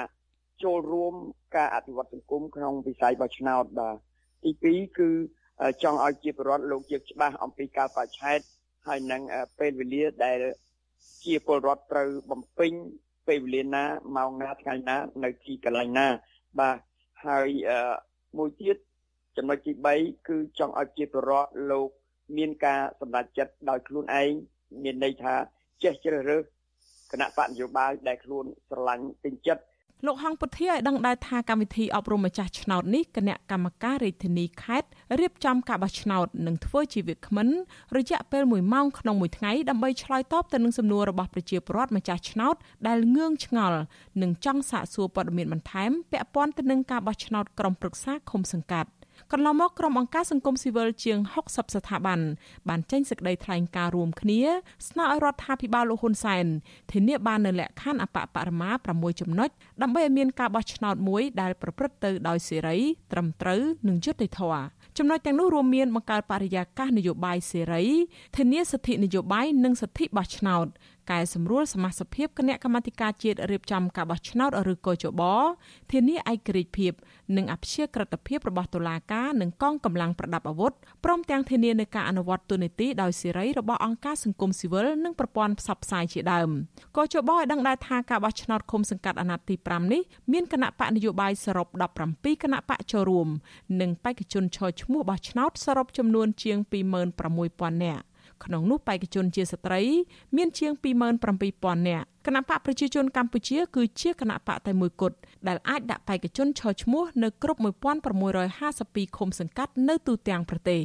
[0.64, 1.14] ចូលរួម
[1.56, 3.96] ការអភិវឌ្ឍសង្គមក្នុងវិស័យបោះឆ្នោតបាទ
[4.44, 4.52] ទី
[4.82, 5.10] 2គឺ
[5.84, 8.40] ចង់ឲ្យជាពលរដ្ឋលោកជាច្បាស់អំពីការបច្ឆេទ
[8.88, 9.22] ហើយនឹង
[9.60, 10.40] ពេលវេលាដែល
[11.26, 12.72] ជាពលរដ្ឋត្រូវបំពេញ
[13.28, 13.84] ពេលវេលាណា
[14.16, 16.08] ម៉ោងណាថ្ងៃណានៅទីកន្លែងណា
[16.60, 16.78] បាទ
[17.26, 17.50] ហើយ
[18.38, 18.78] មួយទៀត
[19.38, 21.90] ចំណុចទី3គឺចង់ឲ្យជាពលរដ្ឋលោក
[22.38, 24.30] មានការសម្រេចចិត្តដោយខ្លួនឯង
[24.84, 25.34] មានន័យថា
[25.84, 26.44] ចេះជ្រើសរើស
[27.12, 29.64] គណៈបកនយោបាយដែលខ្លួនស្រឡាញ់ពេញចិត្ត
[30.06, 34.88] លោកហងពុធាឲ្យដឹងដែរថាកម្មវិធីអប់រំម្ចាស់ឆ្នោតនេះគណៈកម្មការរាជធានីខេត្ត
[35.20, 37.48] រៀបចំការបោះឆ្នោតនិងធ្វើជាវាគ្មិន
[37.98, 42.56] រយៈពេល1ម៉ោងក្នុងមួយថ្ងៃដើម្បីឆ្លើយតបទៅនឹងសំណួររបស់ប្រជាពលរដ្ឋម្ចាស់ឆ្នោត
[42.88, 43.80] ដែលងឿងឆ្ងល់
[44.22, 48.90] និងចង់សាកសួរព័ត៌មានបន្ថែមពាក់ព័ន្ធទៅនឹងការបោះឆ្នោតក្រុមប្រឹក្សាឃុំសង្កាត់
[49.34, 52.20] កន្លងមកក្រុមអង្គការសង្គមស៊ីវិលជាង60ស្ថាប័ន
[52.70, 54.42] បានចេញសេចក្តីថ្លែងការណ៍រួមគ្នា
[54.90, 56.46] ស្នើឲ្យរដ្ឋាភិបាលលោកហ៊ុនសែន
[56.92, 59.50] ធានាបាននូវលក្ខខណ្ឌអបបរមា6ចំណុច
[59.82, 62.78] ដើម្បីឲ្យមានការបោះឆ្នោតមួយដែលប្រព្រឹត្តទៅដោយសេរី
[63.12, 64.64] ត្រឹមត្រូវនិងយុត្តិធម៌
[64.98, 67.86] ចំណុចទាំងនោះរួមមានបង្កើតបរិយាកាសនយោបាយសេរី
[68.38, 70.68] ធានាសិទ្ធិនយោបាយនិងសិទ្ធិបោះឆ្នោត
[71.12, 75.22] កែសម្រួលសមាជិកភាពគណៈកម្មាធិការជាតិរៀបចំការបោះឆ្នោតឬកោជប
[75.92, 76.94] ធានាឯករាជ្យភាព
[77.38, 86.50] និងអព្យាក្រឹតភាពរបស់តុលាការនិងកងកម្លាំងប្រដាប់អាវុធព្រមទាំងធានានៅការអនុវត្តទូនីតិដោយសេរីរបស់អង្គការសង្គមស៊ីវិលនិងប្រព័ន្ធផ្សព្វផ្សាយជាដើម
[86.98, 91.68] កោជបឲ្យដឹងដែរថាការបោះឆ្នោតឃុំសង្កាត់អាណត្តិទី5នេះមានគណៈបកនយោបាយសរុប
[92.06, 93.28] 17គណៈបកចូលរួម
[93.82, 96.58] និងបេក្ខជនឈរឈ្មោះបោះឆ្នោតសរុបចំនួនជាង
[97.22, 98.06] 26000នាក់
[98.44, 99.82] ក្នុងនោះបេក្ខជនជាស្ត្រី
[100.36, 100.72] មានជាង
[101.36, 105.18] 27000នាក់គណៈបកប្រជាជនកម្ពុជាគឺជាគណៈបកតែមួយគត់
[105.48, 110.82] ដែលអាចដាក់បេក្ខជនឈរឈ្មោះនៅគ្រប់1652ឃុំសង្កាត់នៅទូទាំងប្រទេស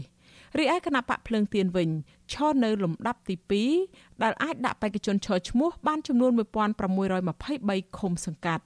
[0.59, 1.89] រីឯគណៈបកភ្លើងទៀនវិញ
[2.33, 3.37] ឈរនៅលំដាប់ទី
[3.79, 6.33] 2ដែលអាចដាក់បេក្ខជនឈរឈ្មោះបានចំនួន
[6.95, 8.65] 1623ឃុំសង្កាត់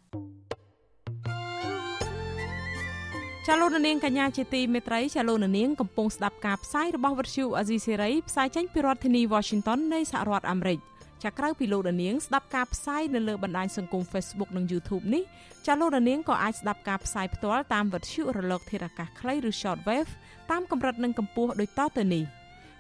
[3.48, 10.78] ចាលោកនាងកញ្ញាជាទីមេត្រីចាលោកនាងកំពុងស្ដាប់ការផ្សាយរបស់វិទ្យុអាស៊ីសេរីផ្សាយចេញពីរដ្ឋធានី Washington នៃសហរដ្ឋអាមេរិក
[11.24, 15.22] ចាក្រៅពីលោកនាងស្ដាប់ការផ្សាយនៅលើបណ្ដាញសង្គម Facebook និង YouTube នេះ
[15.66, 20.10] ចាលោកនាងក៏អាចស្ដាប់ការផ្សាយផ្ទាល់តាមវិទ្យុរលកធារកាសខ្លីឬ Shortwave
[20.50, 22.24] តាមកម្រិតនិងកម្ពស់ដូចតទៅនេះ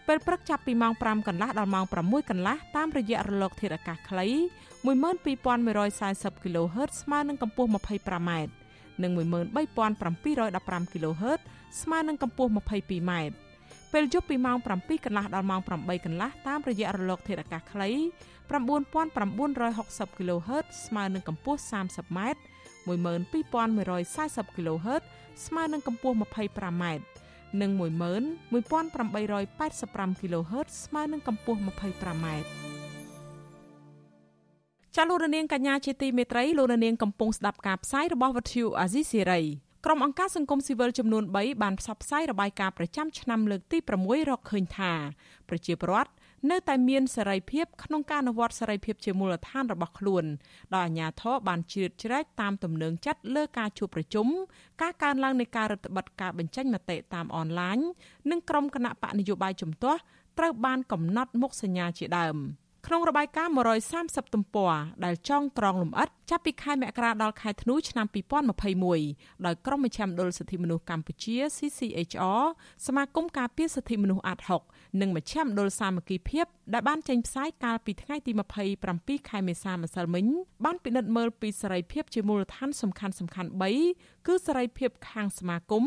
[0.06, 4.26] ពេលព្រឹកចាប់ពីម៉ោង5កន្លះដល់ម៉ោង6កន្លះតាមរយៈរលកធារកាសខ្លី
[4.84, 8.63] 12140 kHz ស្មើនឹងកម្ពស់ 25m
[9.02, 11.40] និង13715 kHz
[11.80, 13.12] ស្មើនឹងកម្ពស់ 22m
[13.92, 17.90] ពេលយប់ពីម៉ោង7កន្លះដល់ម៉ោង8កន្លះតាមរយៈរលកធារកាសខ្លី
[18.54, 22.18] 9960 kHz ស្មើនឹងកម្ពស់ 30m
[22.86, 25.02] 12140 kHz
[25.46, 26.84] ស្មើនឹងកម្ពស់ 25m
[27.60, 32.26] និង11885 kHz ស្មើនឹងកម្ពស់ 25m
[34.96, 39.40] ចាលោករនាងកញ្ញាជាទីមេត្រីលោករនាងកំពុងស្ដាប់ការផ្សាយរបស់វិទ្យុអាស៊ីសេរី
[39.84, 44.92] ក្រុមអង្គការសង្គមស៊ីវិលចំនួន3បានផ្សព្វផ្សាយរបាយការណ៍ប្រចាំឆ្នាំលើកទី6រកឃើញថា
[45.48, 46.10] ប្រជាពលរដ្ឋ
[46.50, 50.24] នៅតែមានសេរីភាពក្នុងការអនុវត្តសេរីភាពជាមូលដ្ឋានរបស់ខ្លួន
[50.74, 54.26] ដោយអាជ្ញាធរបានជ្រៀតជ្រែកតាមទំនឹងចិត្តលើការជួបប្រជុំ
[54.82, 57.78] ការកើនឡើងនៃការរដ្ឋបတ်ការបញ្ចេញមតិតាមអនឡាញ
[58.30, 60.00] និងក្រុមគណៈបកនយោបាយជំទាស់
[60.38, 62.38] ត្រូវបានកំណត់មុខសញ្ញាជាដើម។
[62.86, 63.52] ក្នុងរបាយការណ៍
[63.92, 64.72] 130ទំព័រ
[65.04, 68.06] ដែលចងក្រងលម្អិតចាប់ពីខែមករាដល់ខែធ្នូឆ្នាំ
[68.74, 72.44] 2021ដោយក្រុមមជ្ឈមណ្ឌលសិទ្ធិមនុស្សកម្ពុជា CCHR
[72.86, 74.62] សមាគមការពារសិទ្ធិមនុស្សអាត់ហុក
[75.00, 78.32] និងមជ្ឈមណ្ឌលសាមគ្គីភាពដែលបានចេញផ្សាយកាលពីថ្ងៃទី
[78.80, 80.26] 27ខែមេសាម្សិលមិញ
[80.64, 83.50] បានពិនិត្យមើលពីសេរីភាពជាមូលដ្ឋានសំខាន់សំខាន់
[83.88, 85.84] 3គឺសេរីភាពខាងសមាគម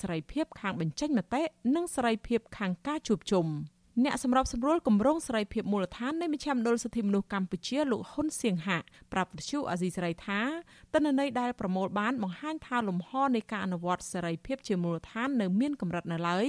[0.00, 1.42] សេរីភាពខាងបញ្ចេញមតិ
[1.74, 3.48] និងសេរីភាពខាងការជួបជុំ។
[4.04, 10.40] អ្នកសម្របសម្រួលគម្រោងសេរីភាពមូលដ្ឋាននៃមជ្ឈមណ្ឌលសិទ្ធិមនុស្សកម្ពុជាលោកហ៊ុនសៀងហាក់ប្រាប់វិទ្យុអាស៊ីសេរីថា
[10.94, 16.46] តនន័យដែលប្រមូលបានបង្ហាញថាលំហនៃការអនុវត្តសេរីភាពជាមូលដ្ឋាននៅមានកម្រិតនៅឡើយ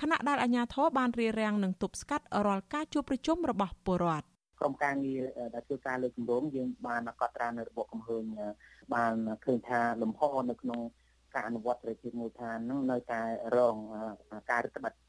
[0.00, 4.26] ខណៈដែលអាជ្ញាធរបានរារាំងនិងទប់ស្កាត់រាល់ការជួបប្រជុំរបស់ពលរដ្ឋ
[4.60, 5.22] ក្រុមការងារ
[5.54, 8.24] ដែលធ្វើការលើគម្រោងយើងបានកត់ត្រានៅរបបកំហើញ
[8.94, 10.80] បានឃើញថាលំហនៅក្នុង
[11.34, 13.22] ការអនុវត្តសេរីភាពមូលដ្ឋាននឹងនៅតែ
[13.56, 13.76] រង
[14.50, 15.05] ការរឹតបន្តឹង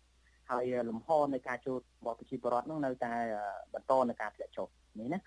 [0.50, 3.14] ហើយលំហនៃការចូលរបស់ប្រជាពលរដ្ឋនោះនៅតែ
[3.74, 4.68] បន្តនៃការធ្លាក់ចុះ
[5.00, 5.20] នេះណា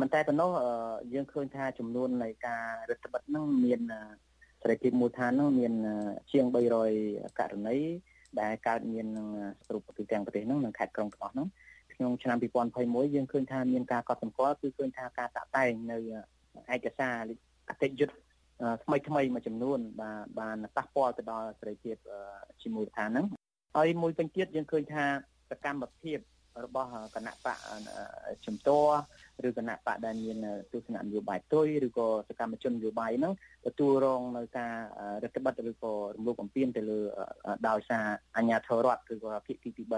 [0.00, 0.50] មិនតែប៉ុណ្ណោះ
[1.12, 3.80] យើងឃើញថាចំនួននៃការរដ្ឋបិទនឹងមាន
[4.62, 5.72] សេរីភាពមូលដ្ឋាននឹងមាន
[6.32, 6.44] ជាង
[6.94, 7.78] 300ករណី
[8.40, 9.28] ដែលកើតមាននឹង
[9.66, 11.48] ស្រុកទូទាំងប្រទេសហ្នឹងនិងខេត្តក្រុងទាំងអស់ហ្នឹង
[11.94, 12.36] ក្នុងឆ្នាំ
[12.76, 15.98] 2021យើងឃើញថាមានការកត់សម្គាល់គឺឃើញថាការតាក់តែងនៅ
[16.74, 17.16] ឯកសារ
[17.68, 18.16] អតិយុត្ត
[18.84, 21.96] ថ្មីថ្មីមួយចំនួន បាទបានប៉ះពាល់ទៅដល់សេរីភាព
[22.60, 23.26] ជាមូលដ្ឋានហ្នឹង
[23.76, 25.04] ហើយមួយវិញទៀតយើងឃើញថា
[25.50, 26.18] សកម្មភាព
[26.64, 27.58] របស់គណៈបក
[28.44, 28.98] ជំទាស់
[29.48, 30.36] ឬគណៈបកដែលមាន
[30.72, 33.32] ទស្សនៈនយោបាយផ្ទុយឬក៏សកម្មជននយោបាយហ្នឹង
[33.66, 34.74] ទទួលរងនៅការ
[35.22, 36.98] រដ្ឋបတ်ឬក៏រំលោភបំពានទៅលើ
[37.68, 38.04] ដោយសារ
[38.36, 39.94] អាជ្ញាធររដ្ឋឬក៏ភាគីទី3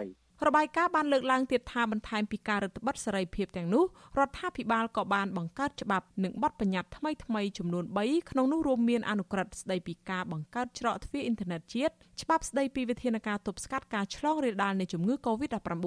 [0.48, 3.85] របាយការណ៍បានលើកឡើងទៀតថាបន្ថែមពីការរដ្ឋបတ်សេរីភាពទាំងនោះ
[4.18, 15.87] រដ្ឋាភិបាលក៏បានបង្កើតច្បាប់និងបទបញ្ញត្តិថ្មីថ្មីចំនួន3ក្នុងនោះរួមមានអនុក្រឹត្យស្តីពីការបង្កើតច្រកទ្វារអ៊ីនធឺណិតជាតិច្បាប់ស្តីពីវិធានការទប់ស្កាត់ការឆ្លងរាលដាលនៃជំងឺ Covid-19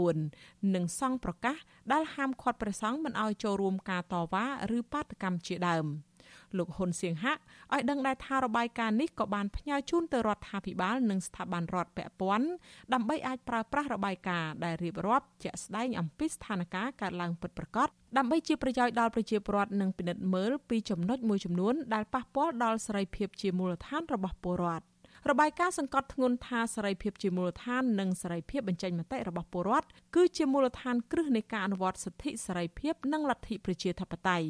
[0.75, 1.57] និងសង្ឃប្រកាស
[1.91, 4.45] ដែលហាមឃាត់ព្រះសង្ឃមិនឲ្យចូលរួមការតវ៉ា
[4.77, 5.85] ឬបាតកម្មជាដើម
[6.59, 7.41] លោកហ៊ុនសៀងហាក់
[7.73, 12.47] ឲ្យដឹងដែរថារបាយការណ៍នេះក៏បានផ្ញើជូនទៅរដ្ឋាភិបាលនិងស្ថាប័នរដ្ឋពាក់ព័ន្ធ
[12.93, 17.87] ដើម្បីអាចប្រើប្រាស់របាយការណ៍ដែលរៀបរាប់ជាក់ស្ដែងអំពីស្ថានភាពកើតឡើងពិតប្រាកដ
[18.17, 24.85] ដើម្បីជាប្រយោជន៍ដល់ប្រជាពលរដ្ឋនិងពិនិត្យមើលពីចំណុចមួយចំនួនដែលប៉ះពាល់ដល់សេរីភាពជាមូលដ្ឋានរបស់ពលរដ្ឋ
[25.31, 34.47] របាយការណ៍សង្កត់ធ្ងន់ថាសេរីភាពជាមូលដ្ឋាននិងសេរីភាពបញ្ចេញមតិរបស់ពលរដ្ឋគឺជាមូលដ្ឋានគ្រឹះនៃការអនុវត្តសិទ្ធិសេរីភាពនិងលទ្ធិប្រជាធិបតេយ្យ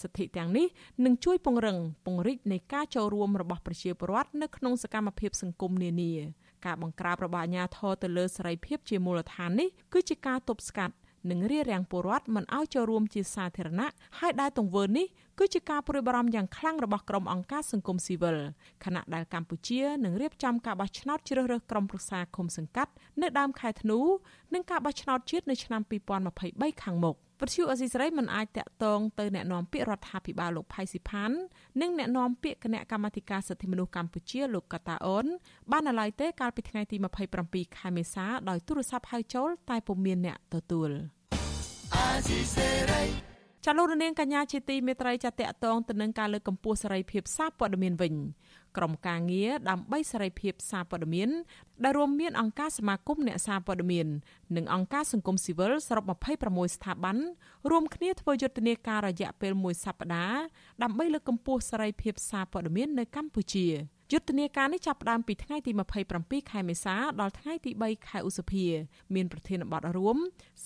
[0.00, 0.66] សិទ្ធិទាំងនេះ
[1.04, 6.12] នឹងជួយពង្រឹងពង្រីកនៃការចូលរួមរបស់ប្រជាពលរដ្ឋនៅក្នុងសកម្មភាពសង្គមនានា
[6.66, 10.94] ការបង្ក្រាបរបស់អាជ្ញាធរទៅលើសេរីភាពជាមូលដ្ឋាននេះគឺជាការទប់ស្កាត់
[11.30, 15.06] និងរារាំងពលរដ្ឋមិនឲ្យចូលរួមជាសាធារណៈហើយដែលទង្វើនេះ
[15.42, 18.36] គឺជាការព្រួយបារម្ភយ៉ាងខ្លាំងរបស់ក្រុមអង្គការសង្គមស៊ីវិល
[18.84, 23.98] ខណៈដែលកម្ពុជានឹងរៀបចំការបោះឆ្នោតជ្រើសរើសក្រុមប្រឹក្សាឃុំសង្កាត់នៅដើមខែធ្នូ
[24.54, 25.82] និងការបោះឆ្នោតជាតិនៅឆ្នាំ
[26.30, 31.30] 2023ខាងមុខពទ្យុអស៊ីសេរីមិនអាចតាក់ទងទៅអ្នកណាំពាក្យរដ្ឋាភិបាលលោកផៃស៊ីផាន
[31.80, 35.26] និងអ្នកណាំពាក្យគណៈកម្មាធិការសិទ្ធិមនុស្សកម្ពុជាលោកកតាអូន
[35.72, 36.96] បានឡើយទេកាលពីថ្ងៃទី
[37.36, 40.90] 27ខែមេសាដោយទូរស័ព្ទហៅចូលតែពុំមានអ្នកទទួល
[41.94, 43.29] អាស៊ីសេរី
[43.66, 48.14] ចាលោករនាងកញ្ញាជាទីមេត្រីចាតកតងទៅនឹងការលើកកម្ពស់សេរីភាពសារព័ត៌មានវិញ
[48.76, 51.28] ក្រុមការងារដើម្បីសេរីភាពសារព័ត៌មាន
[51.84, 54.06] ដែលរួមមានអង្គការសមាគមអ្នកសារព័ត៌មាន
[54.56, 56.04] និងអង្គការសង្គមស៊ីវិលសរុប
[56.42, 57.16] 26ស្ថាប័ន
[57.70, 60.40] រួមគ្នាធ្វើយុទ្ធនាការរយៈពេលមួយសប្តាហ៍
[60.82, 63.66] ដើម្បីលើកកម្ពស់សេរីភាពសារព័ត៌មាននៅកម្ពុជា។
[64.12, 65.72] យុទ្ធនាការនេះចាប់ផ្ដើមពីថ្ងៃទី
[66.10, 68.64] 27ខែមេសាដល់ថ្ងៃទី3ខែឧសភា
[69.14, 70.16] មានប្រធានបទរួម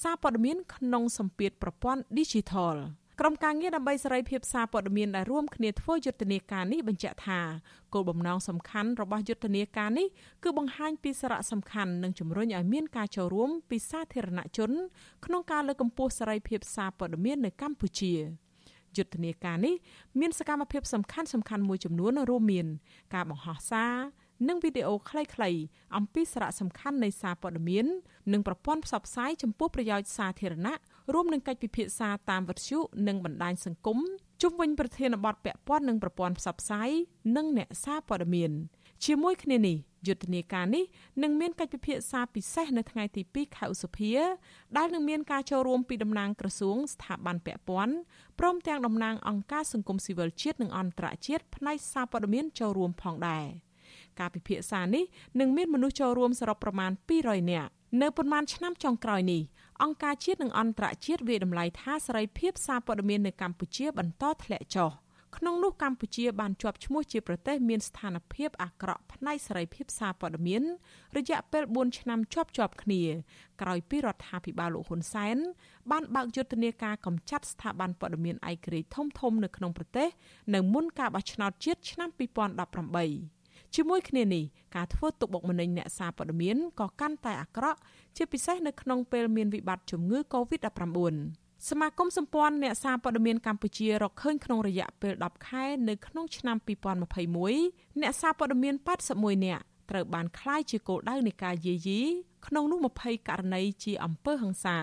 [0.03, 2.77] សារព័ត៌មានក្នុងសម្ពាធប្រព័ន្ធ Digital
[3.21, 7.41] ក្រុមការងារដើម្បីសេរីភាពសារព័ត៌មានដែលរួមគ្នាធ្វើយុទ្ធនាការនេះបញ្ជាក់ថា
[7.95, 10.07] គោលបំណងសំខាន់របស់យុទ្ធនាការនេះ
[10.45, 14.71] គឺបង្ហាញពីសារៈសំខាន់និងជំរុញឲ្យមានការចូលរួមពីសាធារណជន
[15.25, 18.15] ក្នុងការលើកកម្ពស់សេរីភាពសារព័ត៌មាននៅកម្ពុជា។
[18.97, 19.75] យុទ្ធនាការនេះ
[20.21, 22.67] មានសកម្មភាពសំខាន់សំខាន់មួយចំនួនរួមមាន
[23.15, 23.95] ការបង្ហោះសារ
[24.49, 25.61] និងវីដេអូខ្លីៗ
[25.97, 27.87] អំពីសារៈសំខាន់នៃសារព័ត៌មាន
[28.33, 30.75] និងប្រព័ន្ធផ្សព្វផ្សាយចំពោះប្រយោជន៍សាធារណៈ
[31.15, 32.79] រួមនឹងកិច្ចពិភាក្សាតាមវិទ្យុ
[33.09, 33.99] និងបណ្ដាញសង្គម
[34.43, 36.91] ជុំវិញប្រធានបទពាក់ព័ន្ធនឹងប្រព័ន្ធផ្សព្វផ្សាយ
[37.37, 38.53] និងអ្នកសារព័ត៌មាន
[39.05, 39.77] ជាមួយគ្នានេះ
[40.07, 40.85] យុទ្ធនាការនេះ
[41.23, 44.13] នឹងមានកិច្ចពិភាក្សាពិសេសនៅថ្ងៃទី2ខែឧសភា
[44.77, 47.95] ដែលនឹងមានការចូលរួមពីតំណាងក្រសួងស្ថាប័នពាក់ព័ន្ធ
[48.39, 53.47] ព្រមទាំងតំណាងអង្គការសង្គមស៊ីវិលជាតិនិងអន្តរជាតិផ្នែកសារព័ត៌មានចូលរួមផងដែរ
[54.19, 55.05] ការពិភាក្សានេះ
[55.41, 56.91] នឹងមានមនុស្សចូលរួមសរុបប្រមាណ
[57.23, 57.71] 200នាក់
[58.03, 59.43] នៅប៉ុន្មានឆ្នាំចុងក្រោយនេះ
[59.83, 64.91] អង្គការជាតិនិងអន្តរជាតិវាតម្លៃថាសេរីភាពសារព័ត៌មាននៅកម្ពុជាបន្តធ្លាក់ចុះ។
[65.37, 70.63] ក្នុងនោះកម្ពុជាបានជាប់ឈ្មោះជាប្រទេសមានស្ថានភាពអាក្រក់ផ្នែកសេរីភាពសារព័ត៌មាន
[71.17, 73.03] រយៈពេល4ឆ្នាំជាប់ជាប់គ្នា
[73.63, 75.37] ក្រោយពីរដ្ឋាភិបាលលោកហ៊ុនសែន
[75.91, 80.09] បានបើកយុទ្ធនាការកម្ចាត់ស្ថាប័នព័ត៌មានឯករាជ្យធំធំនៅក្នុងប្រទេស
[80.55, 82.09] នៅមុនការបោះឆ្នោតជាតិឆ្នាំ
[82.73, 84.45] 2018ជាមួយគ្នានេះ
[84.77, 87.79] ការធ្វើទុកបុកម្នេញអ្នកសារព័ត៌មានក៏កាន់តែអាក្រក់
[88.17, 96.57] ជាពិសេសនៅក្នុងពេលមានវិបត្តិជំងឺ Covid-19 សមាគមសម្ព័ន្ធអ្នកសារព័ត៌មានកម្ពុជារកឃើញក្នុងរយៈពេល10ខែនៅក្នុងឆ្នាំ
[97.29, 98.75] 2021អ្នកសារព័ត៌មាន
[99.11, 102.01] 81នាក់ត្រូវបានក្លាយជាគោលដៅនៃការយាយី
[102.47, 104.79] ក្នុងនោះ20ករណីជាអំពើហិង្សា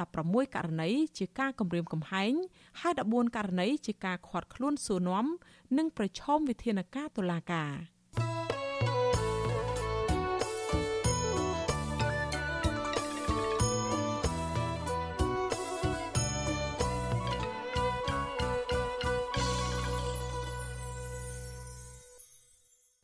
[0.00, 2.32] 16ករណីជាការគំរាមកំហែង
[2.80, 5.26] ហើយ14ករណីជាការឃាត់ខ្លួនសួរនាំ
[5.78, 7.72] និងប្រឈមវិធានការតុលាការ។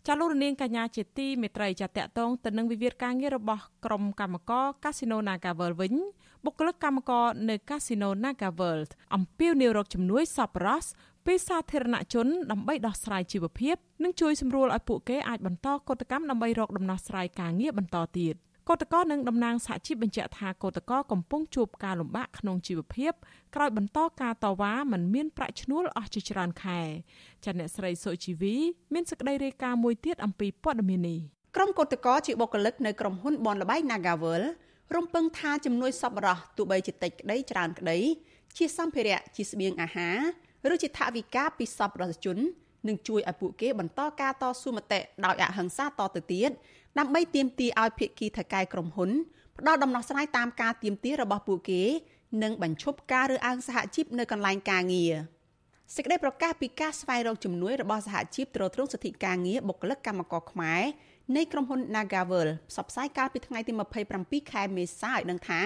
[0.09, 5.95] ចាលោករនាងកញ្ញាជាទីមេត្រីចាតកតងទៅនឹងវិវាទការងាររបស់ក្រុមកម្មករកាស៊ីណូ Nagavel វិញ
[6.45, 8.79] បុគ្គលិកកម្មករនៅកាស៊ីណូ Nagavel
[9.15, 10.87] អំពាវនាវរកជំនួយសប្បុរស
[11.27, 18.35] ពីសាធារណជនដើម្បីដោះស្រាយជីវភាព និងជួយសម្រួលឲ្យពួកគេអាចបន្តកតកម្មដើម្បីរកដំណោះស្រាយការងារបន្តទៀត
[18.71, 23.13] កោតក្រនិងតំណាងសហជីពបញ្ជាក់ថាកោតក្រកំពុងជួបការលំបាកក្នុងជីវភាព
[23.55, 26.81] ក្រោយបន្តការតវ៉ាមិនមានប្រាក់ឈ្នួលអស់ជាច្រើនខែ
[27.45, 28.57] ចាអ្នកស្រីសុជីវី
[28.95, 31.21] មានសេចក្តីរាយការណ៍មួយទៀតអំពីព័ត៌មាននេះ
[31.57, 34.43] ក្រុមកោតក្រជាបុគ្គលិកនៅក្រុមហ៊ុនបនលបៃ Nagavel
[34.97, 37.99] រំពឹងថាជំនួយសប្បុរសទោះបីជាតិចក្តីច្រើនក្តី
[38.57, 42.39] ជាសម្ភារៈជាស្បៀងអាហារឬជាថវិកាពីសប្បុរសជន
[42.89, 46.51] នឹងជួយឲ្យពួកគេបន្តការតស៊ូមតិដោយអហិង្សាតទៅទៀត
[46.99, 49.11] ដើម្បីទាមទារឲ្យភាគីថៅកែក្រុមហ៊ុន
[49.59, 51.83] ផ្ដល់ដំណោះស្រាយតាមការទាមទាររបស់ពួកគេ
[52.43, 55.15] និងបញ្ឈប់ការរើសអើងសហជីពនៅកន្លែងការងារ
[55.95, 60.83] សេចក្តីប្រកាសពីការស្វែងរកជំនួយរបស់សហជីពទ្រទ្រង់សិទ្ធិការងារបុគ្គលិកកម្មករខ្មែរ
[61.37, 63.73] នៃក្រុមហ៊ុន Nagavel ផ្សព្វផ្សាយកាលពីថ្ងៃទី
[64.13, 65.61] 27ខែមេសាឲ្យដឹងថា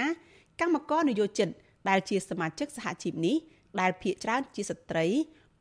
[0.60, 1.48] កម្មករនយោជិត
[1.88, 3.36] ដែលជាសមាជិកសហជីពនេះ
[3.80, 5.06] ដែលភាគច្រើនជាស្ត្រី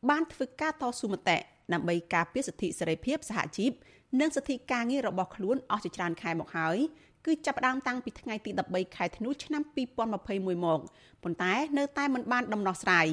[0.09, 1.38] បានធ្វើការតស៊ូមតិ
[1.73, 3.71] ដើម្បីការពារសិទ្ធិសេរីភាពសហជីព
[4.19, 6.77] និងសិទ្ធិការងាររបស់ខ្លួនអស់ជាច្រើនខែមកហើយ
[7.25, 10.79] គឺចាប់ផ្ដើមតាំងពីថ្ងៃទី13ខែធ្នូឆ្នាំ2021មក
[11.23, 13.07] ប៉ុន្តែនៅតែមិនបានដំណោះស្រាយ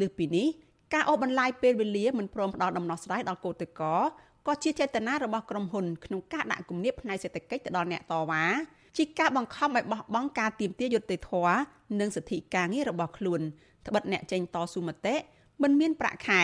[0.00, 0.46] លើសពីនេះ
[0.94, 3.96] ការអូសបន្លាយពេលវេលាមិនព្រមផ្ដល់ដំណោះស្រាយដល់កោតក្រ
[4.46, 8.44] ក៏ជាចេតនារបស់ក្រុមហ៊ុនក្នុងការដាក់គំនាបផ្នែកសេដ្ឋកិច្ចទៅដល់អ្នកតវ៉ា
[8.96, 11.58] ជាការបង្ខំឲ្យបោះបង់ការទៀមទាយុត្តិធម៌
[12.00, 13.40] និងសិទ្ធិការងាររបស់ខ្លួន
[13.86, 15.14] ត្បិតអ្នកចេញតស៊ូមតិ
[15.62, 16.42] មិនមានប្រាក់ខែ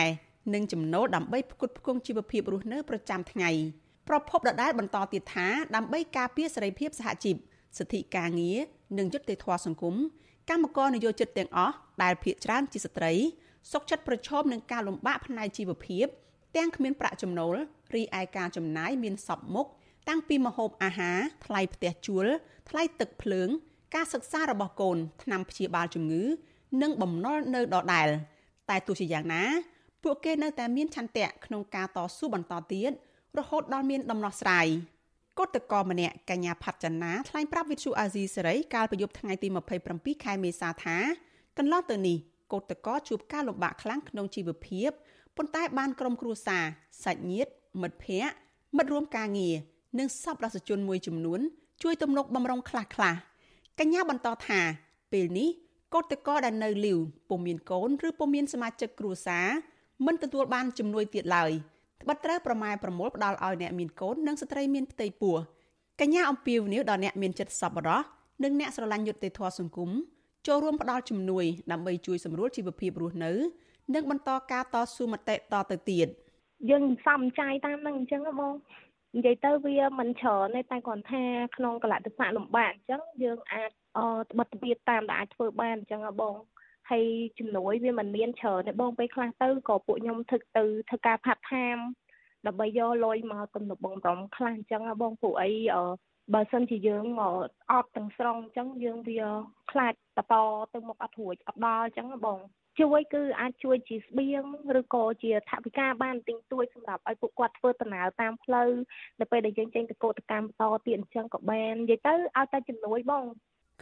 [0.53, 3.51] និងចំណូលដើម្បីផ្គត់ផ្គង់ជីវភាពរស់នៅប្រចាំថ្ងៃ។
[4.07, 7.35] ប្រពន្ធដដែលបន្តទៀតថាដើម្បីការពារសេរីភាពសហជីព
[7.77, 8.57] សិទ្ធិការងារ
[8.97, 9.95] និងយុត្តិធម៌សង្គម
[10.49, 13.13] កម្មករនយោជិតទាំងអស់ដែលភាគច្រើនជាស្ត្រី
[13.71, 16.05] សុខចិត្តប្រឈមនឹងការលំបាកផ្នែកជីវភាព
[16.55, 17.55] ទាំងគ្មានប្រាក់ចំណូល
[17.95, 19.67] រីឯការចំណាយមានសពមុខ
[20.09, 22.25] តាំងពីម្ហូបអាហារថ្លៃផ្ទះជួល
[22.69, 23.49] ថ្លៃទឹកភ្លើង
[23.95, 26.23] ការសិក្សារបស់កូនថ្នាំព្យាបាលជំងឺ
[26.81, 28.07] និងបំណុលនៅដដែល
[28.69, 29.43] តែទោះជាយ៉ាងណា
[30.03, 32.91] ពួកគេនៅតែមានឆន្ទៈក្នុងការតស៊ូបន្តទៀត
[33.39, 34.67] រហូតដល់មានដំណោះស្រាយ
[35.39, 39.47] កុតកម្នាក់កញ្ញាផាត់ចនាថ្លែងប្រាប់វិទ្យុអាស៊ីសេរីកាលពីយប់ថ្ងៃទី
[39.85, 40.97] 27ខែមេសាថា
[41.57, 42.17] កន្លងទៅនេះ
[42.53, 44.89] កុតកជួបការលំបាកខ្លាំងក្នុងជីវភាព
[45.37, 46.63] ប៉ុន្តែបានក្រុមគ្រួសារ
[47.03, 47.51] សាច់ញាតិ
[47.81, 48.33] មិត្តភ័ក្តិ
[48.77, 49.55] មិត្តរួមការងារ
[49.99, 51.39] និងសប្បុរសជនមួយចំនួន
[51.83, 53.13] ជួយទំនុកបំរុងខ្លះខ្លះ
[53.79, 54.59] កញ្ញាបន្តថា
[55.11, 55.49] ពេលនេះ
[55.95, 59.47] កូតកដែលនៅលីវពុំមានកូនឬពុំមានសមាជិកគ្រួសារ
[60.05, 61.51] មិនទទួលបានជំនួយទៀតឡើយ
[62.01, 65.37] ត្បិតត្រូវប្រម៉ែប្រមូលផ្ដល់ឲ្យអ្នកមានកូននិងស្ត្រីមានផ្ទៃពោះ
[66.01, 67.99] កញ្ញាអំពីវនីវដល់អ្នកមានចិត្តសប្បុរស
[68.43, 69.89] និងអ្នកស្រឡាញ់យុត្តិធម៌សង្គម
[70.47, 73.31] ចូលរួមផ្ដល់ជំនួយដើម្បីជួយសម្រួលជីវភាពរស់នៅ
[73.95, 76.07] និងបន្តការតស៊ូមតិតទៅទៀត
[76.69, 78.53] យើងសំចាយតាមនឹងអញ្ចឹងបង
[79.15, 81.23] និយាយទៅវាមិនច្រើនទេតែគាត់ថា
[81.55, 83.99] ក្នុងកលៈទេសៈលំបាកអញ្ចឹងយើងអាចអ
[84.29, 86.35] ត្បិតវិតាមដែលអាចធ្វើបានអញ្ចឹងបង
[86.91, 87.05] ហើយ
[87.39, 91.77] ជំនួយវាមិនមានច្រើនទេបងពេលខ្លះទៅក៏ពួកខ្ញុំធ្វើទៅធ្វើការផាត់ថាម
[92.47, 95.51] ដើម្បីយកលុយមកទំនុកបងរំខ្លះអញ្ចឹងបងពួកអី
[96.33, 97.05] បើសិនជាយើង
[97.71, 99.21] អត់ទាំងស្រុងអញ្ចឹងយើងវា
[99.71, 100.35] ខ្លាចបន្ត
[100.73, 102.39] ទៅមុខអត់រួចអត់ដល់អញ្ចឹងបង
[102.79, 104.45] ជួយគឺអាចជួយជាស្បៀង
[104.79, 108.69] ឬក៏ជាថវិកាបានទិញទួយសម្រាប់ឲ្យពួកគាត់ធ្វើដំណើរតាមផ្លូវ
[109.19, 113.23] នៅពេលដែលយើងចេញទៅកោតកម្មបន្តទៀតអញ្ចឹងក៏បាននិយាយទៅឲ្យតែជំនួយបង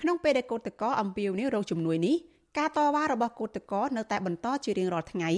[0.02, 2.16] ក្នុងពេលដែលកោតកោអំពាវនាវរកជំនួយនេះ
[2.58, 5.32] ការតវ៉ារបស់កោតកោនៅតែបន្តជារៀងរាល់ថ្ងៃ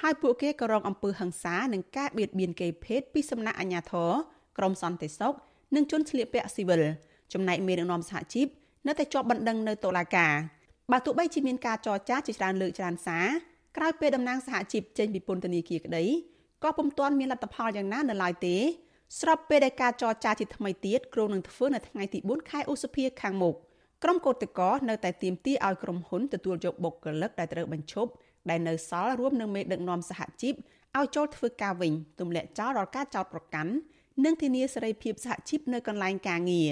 [0.00, 4.10] ហើយពួកគេក៏រងអំពើហិង្សានិងការបៀតបៀនគេភេទពីសំណាក់អាជ្ញាធរ
[4.58, 5.34] ក្រមសន្តិសុខ
[5.74, 6.82] និងជនស្លៀកពាក់ស៊ីវិល
[7.32, 8.46] ចំណែកមេដឹកនាំសហជីព
[8.86, 10.32] នៅតែជាប់បណ្ដឹងនៅតុលាការ
[10.92, 13.26] បើទោះបីជាមានការចរចាជាច្រើនលើកច្រើនសារ
[13.76, 16.04] ក្រោយពេលតំណាងសហជីពចេញពីពន្ធនាគារក្តី
[16.64, 18.56] ក៏ពុំទាន់មានលទ្ធផលយ៉ាងណានៅឡើយទេ
[19.20, 23.54] ស្របពេលដែលការចរចាជាថ្មីទៀតគ្រោងនឹងធ្វើនៅថ្ងៃទី4ខែឧសភាខាងមុខ
[24.02, 28.10] ក្រុមកោតក្រនៅតែទាមទារឲ្យក្រុមហ៊ុនទទួលយកបុគ្គលិកដែលត្រូវបញ្ឈប់
[28.50, 30.54] ដែលនៅសល់រួមនឹងមេដឹកនាំសហជីព
[30.98, 33.72] ឲ្យចូលធ្វើការវិញទម្លាក់ចោលរាល់ការចោទប្រកាន់
[34.24, 36.70] និងធានាសេរីភាពសហជីពនៅកន្លែងការងារ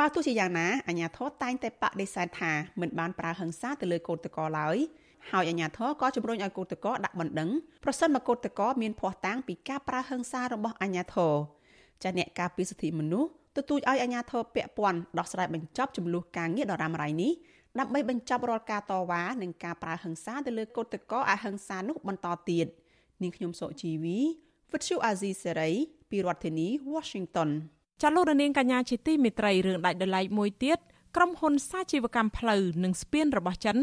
[0.00, 4.76] បើទោះជាយ៉ាងណាអាជ្ញាធរតែងតែបដិសេធថាមិនបានប្រើហិង្សាទៅលើកូនតកឡើយ
[5.30, 7.50] ហើយអាជ្ញាធរក៏ជំរុញឲ្យកូនតកដាក់បណ្ដឹង
[7.84, 11.34] ប្រសិនបើកូនតកមានភ័ស្តុតាងពីការប្រើហិង្សារបស់អាជ្ញាធរ
[12.02, 17.32] ចាអ្នកការពារសិទ្ធិមនុស្សទទូចឲ្យអាជ្ញាធរពាក់ព័ន្ធដោះស្រាយបញ្ចប់ចំនួនការងារដ៏រ៉ាំរ៉ៃនេះ
[17.78, 22.66] ដើម្បីបញ្ចប់រាល់ការតវ៉ានិងការប្រើហិង្សាទៅលើកូនតកអហិង្សានោះបន្តទៀត
[23.22, 24.18] នាងខ្ញុំសុជីវី
[24.72, 25.70] វិទ្យុអាស៊ីសេរី
[26.10, 27.50] ពីរដ្ឋធានី Washington
[28.02, 30.78] ចាលោករនាងកញ្ញាជាទីមេត្រីរឿងដាច់ដライមួយទៀត
[31.16, 33.76] ក្រុមហ៊ុនសាជីវកម្មផ្លូវនិងស្ពានរបស់ចិន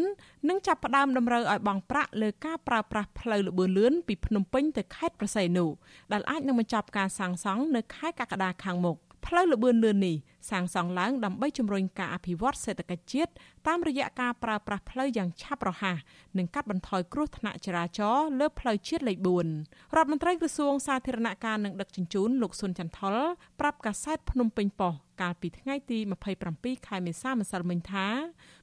[0.49, 5.65] នឹងចាប់ផ្ដើមតម្រូវឲ្យបង់ប្រាក់លើការប្រើប្រាស់ផ្លូវលបឿនលឿនពីភ្នំពេញទៅខេត្តប្រស័យនូ
[6.11, 10.15] ដែលអាចនឹងបញ្ចប់ការសាងសង់នៅខែកក្កដាខាងមុខ ផ្លូវលបឿនលឿននេះ
[10.49, 13.31] សាងសង់ឡើងដើម្បីជំរុញការអភិវឌ្ឍសេដ្ឋកិច្ចជាតិ
[13.67, 15.97] តាមរយៈការប្រើប្រាស់ផ្លូវយ៉ាងឆាប់រហ័ស
[16.37, 19.17] និងកាត់បន្ថយគ្រោះថ្នាក់ចរាចរណ៍លើផ្លូវជាតិលេខ
[19.57, 23.15] 4រដ្ឋមន្ត្រីក្រសួងសាធារណការនិងដឹកជញ្ជូនលោកស៊ុនចន្ទថុល
[23.59, 25.99] ប្រាប់កាសែតភ្នំពេញប៉ុស្តិ៍កាលពីថ្ងៃទី
[26.43, 28.07] 27ខែមេសាម្សិលមិញថា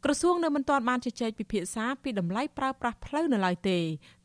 [0.05, 3.79] ក្រសួងនៅមិនទាន់បានជជែកពិភាក្សាពីតម្លៃប្រើប្រាស់ផ្លូវនៅឡើយទេ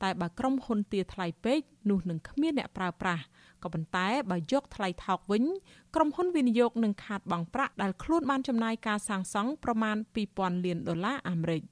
[0.03, 3.23] តែបើក្រុមហ៊ុនទាថ្លៃពេកនោះនឹងគ្មានអ្នកប្រើប្រាស់
[3.63, 5.43] ក៏ប៉ុន្តែបើយកថ្លៃថោកវិញ
[5.95, 9.97] ក្រុមហ៊ុនវិនិយោគនឹងខាតបង់ប្រាក់ដែលខ្លួនបានចំណាយការសាងសង់ប្រមាណ
[10.31, 11.63] 2000លានដុល្លារអាមេរិក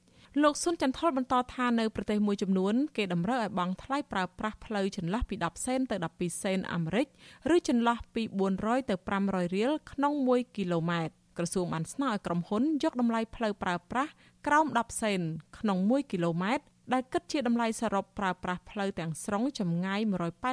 [0.42, 7.08] លោកស៊ុនចន្ទថុលបន្តថានៅប្រទេសមួយចំនួនគេតម្រូវឲ្យបង់ថ្លៃប្រើប្រាស់ផ្លូវចន្លោះពី10សេនទៅ12សេនអាមេរិក
[7.56, 8.24] ឬចន្លោះពី
[8.56, 14.12] 400ទៅ500រៀលក្នុង1គីឡូម៉ែត្រក្រសួងបានស្នើឲ្យក្រុមហ៊ុនយកតម្លៃផ្លូវប្រើប្រាស់
[14.48, 15.22] ក្រោម10សេន
[15.60, 20.02] ក្នុង1គីឡូម៉ែត្រដែលគិតជាតម្លៃសរុបប្រើប្រាស់ផ្លូវទាំងស្រុងចម្ងាយ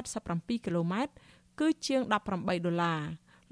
[0.07, 1.13] 187គីឡូម៉ែត្រ
[1.59, 3.01] គឺជាង18ដុល្លារ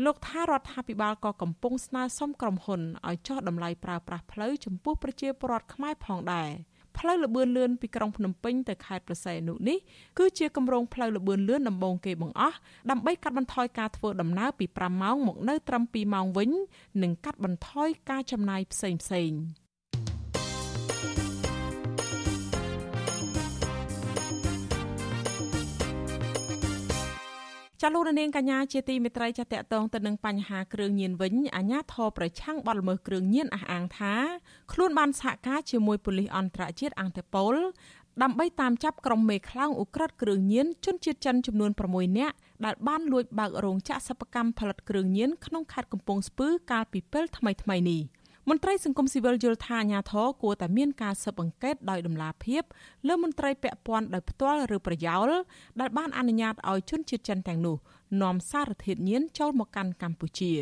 [0.05, 6.49] លោកថារដ្ឋាភិបាលក៏កំពុងស្នើសុំក្រុមហ៊ុនឲ្យចុះតម្លៃប្រើប្រាស់ផ្លូវចំពោះប្រជាពលរដ្ឋខ្មែរផងដែរ
[6.97, 9.77] ផ្លូវលបឿនលឿនពីក្រុងភ្នំពេញទៅខេត្តប្រស័យអនុនេះ
[10.17, 12.57] គឺជាគម្រោងផ្លូវលបឿនលឿនដំបូងគេបង្អស់
[12.91, 16.51] ដើម្បីកាត់បន្ថយការធ្វើដំណើរពី5ម៉ោងមកនៅត្រឹម2ម៉ោងវិញ
[17.03, 19.31] និងកាត់បន្ថយការចំណាយផ្សេងផ្សេង
[27.81, 34.13] ចាលោករនាងកញ្ញាជាទីមេត្រីចាតតងទៅនឹងបញ្ហាគ្រឿងញៀនវិញអាជ្ញាធរប្រឆាំងបទល្មើសគ្រឿងញៀនអះអាងថា
[34.73, 37.55] ខ្លួនបានសហការជាមួយប៉ូលីសអន្តរជាតិអង់តេប៉ូល
[38.23, 42.35] ដើម្បីតាមចាប់ក្រុមមេខ្លោងអ៊ុក្រិតគ្រឿងញៀនជនជាតិចិនចំនួន6នាក់
[42.65, 48.01] ដែលបានលួចបើករោងចក្រសិប្បកម្មផលិតគ្រឿងញៀនក្នុងខេត្តកំពង់ស្ពឺកាលពីពេលថ្មីៗនេះ
[48.49, 52.63] មមន្ត្រីសង្គមស៊ីវិលយល់ថាអាញាធរគួរតែមានការស៊ើបអង្កេតដោយដំណាភាព
[53.07, 55.29] លើមន្ត្រីពាក់ព័ន្ធដោយផ្ទាល់ឬប្រយោល
[55.79, 57.75] ដែលបានអនុញ្ញាតឲ្យជនជាតិចិនទាំងនោះ
[58.21, 60.53] នាំសារធាតុញៀនចូលមកកាន់កម្ពុជា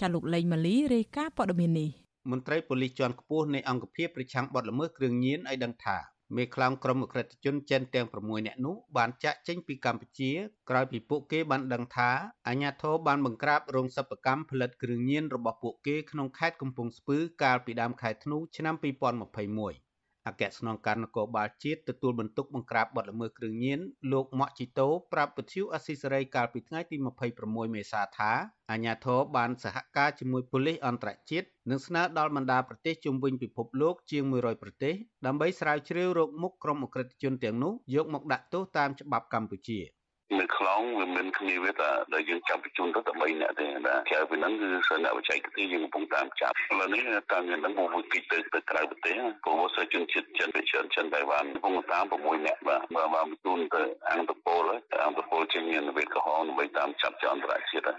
[0.00, 1.90] ចាលោកលេងម៉ាលីរាយការណ៍ព័ត៌មាននេះ
[2.30, 5.96] មន្ត្រីប៉ូលីសជាន់ខ្ពស់នៃអង្គភាពប្រឆាំងបទល្មើសគ្រឿងញៀនឲ្យដឹងថា
[6.36, 10.30] មេខ្លោងក្រុមអក្រិតជនចិនទាំង6នាក់នោះបានចាក់ចេញពីកម្ពុជា
[10.70, 12.10] ក្រោយពីពួកគេបានដឹងថា
[12.48, 19.83] អាញាធរបានបង្ក្រាបរោងសិប្បកម្មផលិតគ្រឿងញៀនរបស់ពួកគេក្នុងខេត្តកំពង់ស្ពឺកាលពីដើមខែធ្នូឆ្នាំ2021
[20.28, 23.80] អគ្គស្នងការនគរបាលជាតិទទួលបន្ទុកបង្ក្រាបបទល្មើសគ្រឿងញៀន
[24.12, 26.96] លោកម៉ាក់ជីតូប្រាប់វិទ្យុអស៊ីសេរីកាលពីថ្ងៃទី
[27.36, 28.32] 26មេសាថា
[28.70, 34.94] អាញាធរបានសហការជាមួយប៉ូលីសអន្តរជាតិនិងស្នើដល់បណ្ដាប្រទេសជុំវិញពិភពលោកជាង100ប្រទេស
[35.26, 39.80] ដើម្បីស្រាវជ្រាវរោគមុខក្រុមអក្រិតជនទាំងនោះយកមកដាក់ទោសតាមច្បាប់កម្ពុជា។
[40.40, 47.02] នៅខ្លងវាមានគ្នាវាតែដែលយើងចាប់បញ្ជូនទៅតែ3នាក់ទេណាក្រៅពីហ្នឹងគឺសិនអ្នកបច្ចេកទេសយើងកំពុងតាមចាប់ឥឡូវនេះ
[47.32, 54.64] តាមមានហ្នឹងមកវិគិតទៅទៅក្រៅប្រទេសព្រោះសិស្សជនជាតិចិនវិជនចិនតៃវ៉ាន់កំពុងតាម6នាក់បាទមកមកបញ្ជូនទៅអង្គតពល
[55.04, 57.92] អង្គតពលជាមានវិកហងដើម្បីតាមចាប់ចអន្តរជាតិ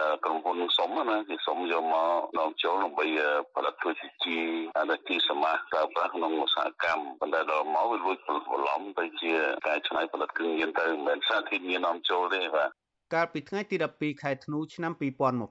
[0.00, 3.06] ដែរក្រុមហ៊ុនសុំណាគឺសុំយកមកនាំចូលដើម្បី
[3.54, 3.90] ផលិតធ្វើ
[4.24, 4.36] ជា
[4.78, 8.28] អានទីសមាសប្រើប្រាស់ក្នុងឧស្សាហកម្មប៉ុន្តែដល់មកវាលួចប
[8.58, 9.32] ន្លំទៅជា
[9.66, 12.70] ការច្នៃផលិតគ្រឿងញៀនទៅមិនមែនសារធាតុញៀននាំចូលទេបាទ
[13.14, 14.92] កាលពីថ្ងៃទី12ខែធ្នូឆ្នាំ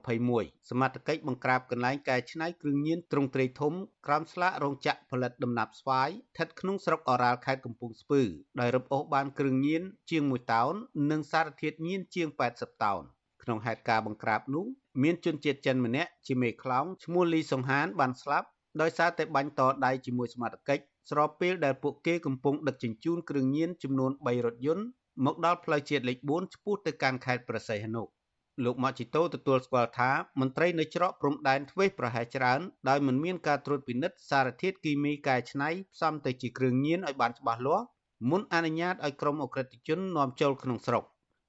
[0.06, 3.72] 2021សមត្ថកិច្ចបង្ក្រាបកន្លែងកែច្នៃគ្រឿងញៀនទ្រង់ទ្រាយធំ
[4.06, 8.22] ក្រោមស្លាករោងចក្រផលិតដំណាប់ស្វាយស្ថិតក្នុងស្រុកអូរ៉ាល់ខេត្តកំពង់ស្ពឺ
[8.60, 10.74] ដោយរឹបអូសបានគ្រឿងញៀនជាង1តោន
[11.10, 13.02] និងសារធាតុញៀនជាង80តោន
[13.42, 14.64] ក្នុងហេតុការណ៍បង្ក្រាបនោះ
[15.02, 18.48] មានជនជាតិចិនម្នាក់ជាមេខ្លោងឈ្មោះលីសុងហានបានស្លាប់
[18.80, 24.84] ដោយសារតែបាញ់តដៃជាមួយសមត្ថកិច្ចស្របពេលដែលពួកគេកំពុងដឹកជញ្ជូនគ្រឿងញៀនចំនួន3រថយន្ត
[25.24, 28.02] មកដល់ផ្លូវជាតិលេខ4ឆ្ពោះទៅកាន់ខេត្តព្រះសីហនុ
[28.64, 37.86] លោកម៉ាជីតូទទួលស្គាល់ថាមន្ត្រីនៅច្រកព្រំដែនធ្វេសប្រហែសច្រើនដោយមិនមានការត្រួតពិនិត្យសារធាតុគីមីកែច្នៃផ្សំទៅជាគ្រឿងញៀនឲ្យបានច្បាស់លាស់
[38.30, 41.04] មុនអនុញ្ញាតឲ្យក្រុមអក្រិតជននាំចូលក្នុងស្រុក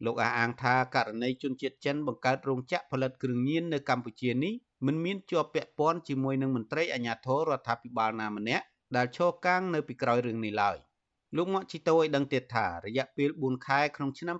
[0.06, 4.54] លោកអះអាងថាករណីជនជាតិចិនបង្កើតរោងចក្រផលិតគ្រឿងញៀននៅកម្ពុជានេះ
[4.86, 10.78] មិនមានជាប់ពាក់ព័ន្ធជាមួយនឹងមន្ត្រីអាជ្ញាធររដ្ឋាភិបាលណាម្នាក់ដែលឈរកាងនៅពីក្រោយរឿងនេះឡើយ
[11.38, 14.38] លោកមកជីតូឲ្យដឹងទៀតថារយៈពេល4ខែក្នុងឆ្នាំ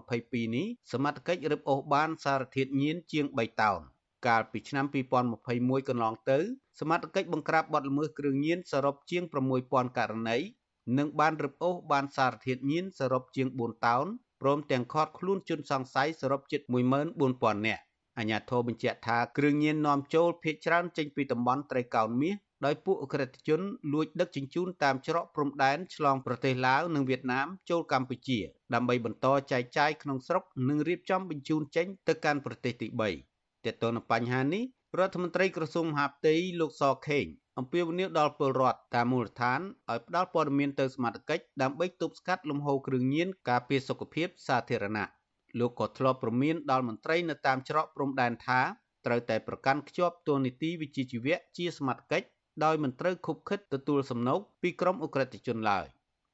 [0.00, 3.80] 2022នេះសមត្ថកិច្ចរឹបអូសបានសារធាតុញៀនជាង3តោន
[4.26, 4.86] កាលពីឆ្នាំ
[5.32, 6.38] 2021កន្លងទៅ
[6.80, 9.22] សមត្ថកិច្ចបង្ក្រាបបទល្មើសគ្រឿងញៀនសរុបជាង
[9.60, 10.38] 6000ករណី
[10.98, 14.06] និងបានរឹបអូសបានសារធាតុញៀនសរុបជាង4តោន
[14.40, 16.60] ព្រមទាំងឃាត់ខ្លួនជនសង្ស័យសរុបជិត
[17.14, 17.82] 14000នាក់
[18.18, 22.34] អាជ្ញាធរបញ្ជាក់ថាគ្រឿងញៀននាំចូលភ ieck ច្រើនចេញពីតំបន់ត្រីកោណមាស
[22.64, 23.60] ដោយពួកអក្រិតជន
[23.92, 28.38] លួចដឹកជញ្ជូនតាមច្រកព្រំដែនឆ្លងប្រទេសឡាវនិងវៀតណាមចូលកម្ពុជា
[28.74, 32.88] ដើម្បីបន្តចែកចាយក្នុងស្រុកនិងរៀបចំបញ្ជូនចេញទៅកាន់ប្រទេសទី
[33.26, 34.64] 3ទាក់ទងនឹងបញ្ហានេះ
[34.98, 37.26] រដ្ឋមន្ត្រីក្រសួងមហាផ្ទៃលោកសខេង
[37.58, 45.08] អំពាវនាវដល់ពលរដ្ឋតាមមូលដ្ឋានឲ្យផ្ដល់ព័ត៌មានទៅសមាជិកដើម្បីទប់ស្កាត់លំហូរគ្រឿងញៀនការពារសុខភាពសាធារណៈ
[45.58, 48.60] លោកក៏ធ្លាប់ប្រមានដល់មន្ត្រីនៅតាមច្រកព្រំដែនថា
[49.06, 52.22] ត្រូវតែប្រកាន់ខ្ជាប់ទូនីតិវិជ្ជាជីវៈជាសមាជិក
[52.64, 55.86] ដោយមិនត្រូវខុបខិតទទួលសំណូកពីក្រុមអ ுக ្រិតជនឡើយ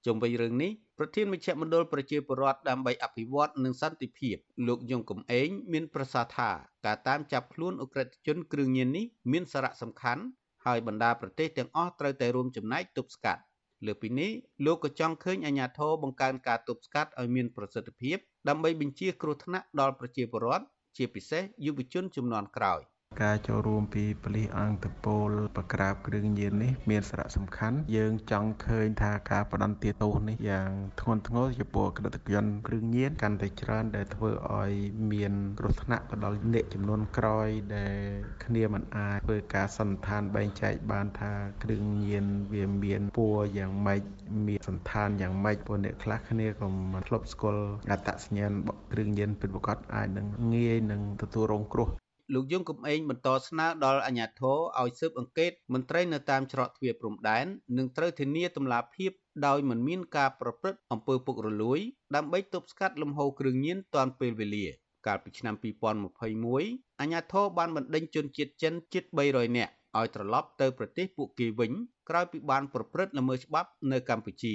[0.06, 6.50] ជុំវិញរឿងនេះប្រធានមជ្ឈមណ្ឌលប្រជាពលរដ្ឋដើម្បីអភិវឌ្ឍនិងសន្តិភាពលោកយងកំឯងមានប្រសាសន៍ថា
[6.86, 10.22] ការតាមចាប់ខ្លួនអ ுக ្រិតជនគ្រឿងញៀននេះមានសារៈសំខាន់
[10.66, 13.42] ហើយបណ្ដាប្រទេសទាំងអស់ត្រូវតែរួមចំណែកទប់ស្កាត់
[13.86, 14.30] លើពីនេះ
[14.64, 18.16] លោកក៏ចង់ឃើញអាជ្ញាធរបង្កើនការទប់ស្កាត់ឲ្យមានប្រសិទ្ធភាព
[18.48, 20.64] ដើម្បីបញ្ជាគ្រោះថ្នាក់ដល់ប្រជាពលរដ្ឋ
[20.96, 22.80] ជាពិសេសយុវជនជំនាន់ក្រោយ។
[23.22, 34.72] ការចូលរួមពីប៉ូលីសអង្គតពលបក្រាបគ្រឿងញៀននេះមានសារៈសំខាន់យើងចង់ឃើញថាការផ្ដន្ទាទោសនេះយ៉ាងធ្ងន់ធ្ងរចំពោះក្រិតជនគ្រឿងញៀនកាន់តែច្រើនដែលធ្វើឲ្យ
[35.12, 37.96] មានគ្រោះថ្នាក់ទៅដល់អ្នកចំនួនក្រោយដែល
[38.44, 44.02] គ្នាមិនអាចធ្វើការសន្និដ្ឋានបែងចែកបានថាគ្រឿងញៀនវាមានពួរយ៉ាងម៉េច
[44.46, 48.52] មានសន្តានយ៉ាងម៉េចព្រោះអ្នកខ្លះគ្នាក៏មិនធ្លាប់ស្គាល់អត្តសញ្ញាណ
[48.92, 51.90] គ្រឿងញៀនពិតប្រាកដអាចនឹងងាយនឹងទទួលរងគ្រោះ
[52.34, 57.46] លោកយងកំឯងបន្តស្នើដល់អាជ្ញាធរឲ្យស៊ើបអង្កេតមន្ត្រីនៅតាមច្រកទ្វារព្រំដែន
[57.78, 59.10] និងត្រូវធានាតម្លាភាព
[59.46, 61.80] ដោយមិនមានការប្រព្រឹត្តអំពើពុករលួយ
[62.16, 64.66] ដើម្បីទប់ស្កាត់លំហូរគ្រឿងញៀនទាន់ពេលវេលា
[65.06, 71.72] កាលពីឆ្នាំ2021អាជ្ញាធរបានបណ្ដេញជនជាតិចិនជិត300នាក់ឲ្យត្រឡប់ទៅប្រទេសពួកគេវិញ
[72.08, 74.54] ក្រោយពីបានប្រព្រឹត្តល្មើសច្បាប់នៅកម្ពុជា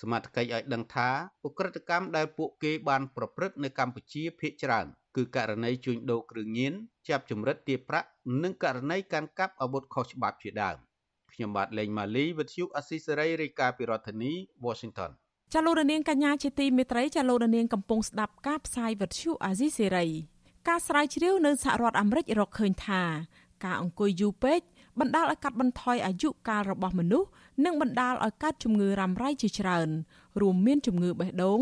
[0.00, 1.08] សមត្ថកិច្ចឲ្យដឹងថា
[1.46, 4.86] ឧក្រិដ្ឋកម្មដែលពួកគេបានប្រព្រឹត្តនៅកម្ពុជាភាគច្រើន
[5.18, 6.72] គឺករណីជួញដូរគ្រឿងញៀន
[7.08, 8.08] ចាប់ចម្រិតទារប្រាក់
[8.42, 10.76] និងករណីកាន់កាប់អាវុធខុសច្បាប់ជាដើម
[11.32, 14.32] ខ្ញុំបាទលេងម៉ាលីវិទ្យុអស៊ីសេរីរាយការណ៍ពីរដ្ឋធានី
[14.66, 15.10] Washington
[15.54, 20.06] ចាលោករនាងកញ្ញាជាទីមេត្រីចាលោករនាងកំពុងស្ដាប់ការផ្សាយវិទ្យុអាស៊ីសេរី
[20.68, 23.02] ការស្រាវជ្រាវនៅសហរដ្ឋអាមេរិករកឃើញថា
[23.64, 24.60] ការអង្គុយយូរពេក
[25.00, 27.28] បណ្ដាលឲ្យកាត់បន្ថយអាយុកាលរបស់មនុស្ស
[27.64, 29.88] និងបណ្ដាលឲ្យកើតជំងឺរ៉ាំរ៉ៃជាច្រើន
[30.40, 31.60] រួមមានជំងឺបេះដូង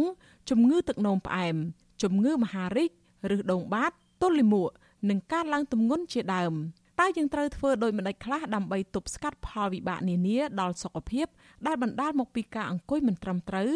[0.51, 1.57] ជំងឺទឹកនោមផ្អែម
[2.03, 2.91] ជំងឺមហារីក
[3.35, 3.93] ឬដូងបាត
[4.23, 4.71] ទល់លាមក
[5.11, 6.55] និងការឡើងទម្ងន់ជាដើម
[7.01, 11.27] តើយើងត្រូវធ្វើដោយម្ដេចខ្លះដើម្បីទប់ស្កាត់ផលវិបាកនានាដល់សុខភាព
[11.67, 13.71] ដែលបណ្ដាលមកពីការអង្គុយមិនត្រឹមត្រូវ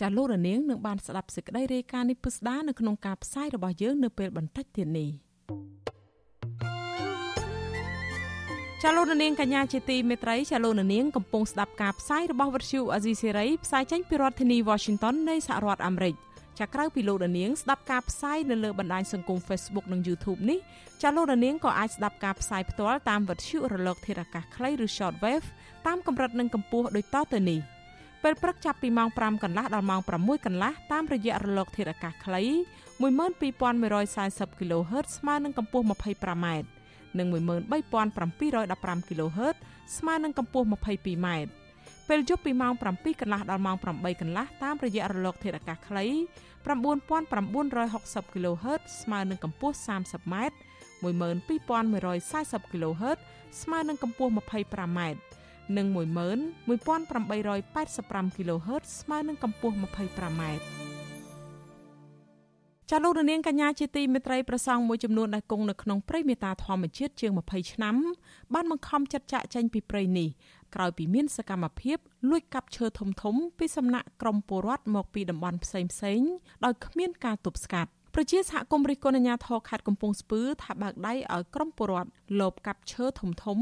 [0.00, 5.10] ចាលោករនាងនឹងបានស្ដាប់សេចក្តីរាយការណ៍នេះពិស្ដានៅក្នុងការផ្សាយរបស់យើងនៅពេលបន្តិចទៀតនេះ
[8.82, 16.14] ចាលោករនាងកញ្ញាជាទីមេត្រីចាលោករនាងកំពុងស្ដាប់ការផ្សាយរបស់វិទ្យុអាស៊ីសេរីផ្សាយចេញពីរដ្ឋធានី Washington នៃសហរដ្ឋអាមេរិក
[16.58, 20.58] ចាក្រៅពីលោករនាងស្ដាប់ការផ្សាយនៅលើបណ្ដាញសង្គម Facebook និង YouTube នេះ
[21.02, 25.46] ចាលោករនាងក៏អាចស្ដាប់ការផ្សាយផ្ទាល់តាមវិទ្យុរលកធាតុអាកាសខ្លីឬ Shortwave
[25.86, 27.60] តាមកម្រិតនិងកម្ពស់ដូចតទៅនេះ
[28.22, 32.42] ពេលព្រឹកចាប់ពីម៉ោង5កន្លះដល់ម៉ោង6កន្លះតាមរយៈរលកធាតុអាកាសខ្លី
[33.00, 36.46] 12140 kHz ស្មើនឹងកម្ពស់ 25m
[37.18, 39.56] និង13715 kHz
[39.96, 41.28] ស្មើនឹងកម្ពស់ 22m
[42.08, 43.86] ពេលយប់ពីម៉ោង7កន្លះដល់ម៉ោង8
[44.20, 46.04] កន្លះតាមរយៈរលកធាតុអាកាសខ្លី
[46.68, 50.34] 9960 kHz ស្មើនឹងកម្ពស់ 30m
[51.02, 53.18] 12140 kHz
[53.62, 55.00] ស្មើនឹងកម្ពស់ 25m
[55.76, 60.42] និង11885 kHz ស្មើនឹងកម្ពស់ 25m
[62.90, 67.96] ចាលោករនាងកញ្ញាជាទីមេត្រីប្រសងមួយចំនួនដែលគង់នៅក្នុងព្រៃមេតាធម្មជាតិជាង20ឆ្នាំ
[68.54, 70.28] បានបង្ខំចិត្តចាក់ចេញពីព្រៃនេះ
[70.74, 71.98] ក្រោយពីមានសកម្មភាព
[72.30, 76.20] លួចកាប់ឈើធំធំពីសំណាក់ក្រុមពលរដ្ឋមកពីតំបន់ផ្សេងផ្សេង
[76.64, 82.10] ដោយគ្មានការទប់ស្កាត់ប្រជាសហគមន៍រិះគន់អាជ្ញាធរខេត្តកំពង់ស្ពឺថាបើកដៃឲ្យក្រុមពលរដ្ឋ
[82.40, 83.58] លបកាប់ឈើធំធំ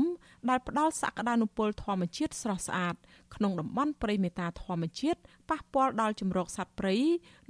[0.48, 2.94] ដែលផ្ដល់សក្តានុពលធម្មជាតិស្រស់ស្អាត
[3.34, 6.96] ក្នុងតំបន់ព្រៃមេតាធម្មជាតិប៉ះពាល់ដល់ជំរកសត្វព្រៃ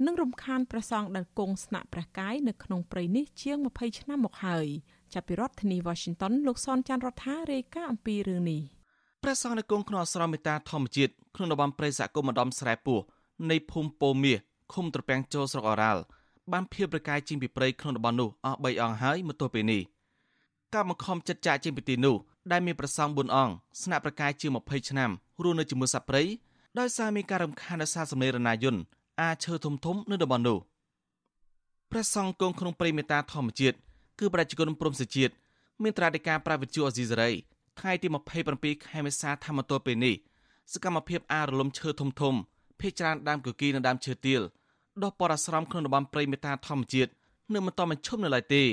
[0.05, 4.67] និងរំខានព្រះសង្ឃដែលគង់ស្នាក់ព្រះកាយនៅក្នុងព្រៃនេះជាង20ឆ្នាំមកហើយ
[5.13, 8.76] ចាប់ពីរដ្ឋធានី Washington លោកសនចាន់រដ្ឋារាយការណ៍អំពីរឿងនេះ
[9.23, 12.99] ព្រះសង្ឃនៅគង់ក្នុងអាស្រមមេតាធម្មជាតិក្នុងតំបន់ព្រៃសហគមន៍ម្ដំស្រែពោះ
[13.49, 14.37] នៃភូមិពោមាស
[14.73, 16.01] ឃុំត្រពាំងចូលស្រុកអរ៉ាល់
[16.51, 19.81] បានភៀបប្រកាយជាងពីព្រៃក្នុងតំបន់នោះអស់3អង្គហើយមកទល់ពេលនេះ
[20.73, 22.15] ការបង្ខំចិត្តចាក់ជាងពីទីនោះ
[22.51, 25.09] ដែលមានប្រសង4អង្គស្នាក់ប្រកាយជាង20ឆ្នាំ
[25.43, 26.23] រស់នៅជាមួយសត្វព្រៃ
[26.79, 28.81] ដោយសារមានការរំខានដោយសារសម្លេងរណាយន្ត
[29.21, 30.57] អាឈើធំធំនៅតំបន់នោះ
[31.91, 33.75] ព្រះសង្ឃគង់ក្នុងព្រៃមេតាធម្មជាតិ
[34.19, 35.33] គឺប្រជាជនព្រំសជាតិ
[35.83, 37.31] មានត្រាធិការប្រាវិទ្យាអេស៊ីសេរី
[37.79, 38.07] ថ្ងៃទី
[38.47, 40.15] 27ខែមេសាថាមទល់ពេលនេះ
[40.73, 42.33] សកម្មភាពអារលំឈើធំធំ
[42.79, 44.41] ភ ieck ច្រើនដើមគគីនិងដើមឈើទាល
[45.03, 47.11] ដុះបរអាស្រមក្នុងតំបន់ព្រៃមេតាធម្មជាតិ
[47.53, 48.63] នៅមិនតបញ្ឈប់នៅឡើយទេ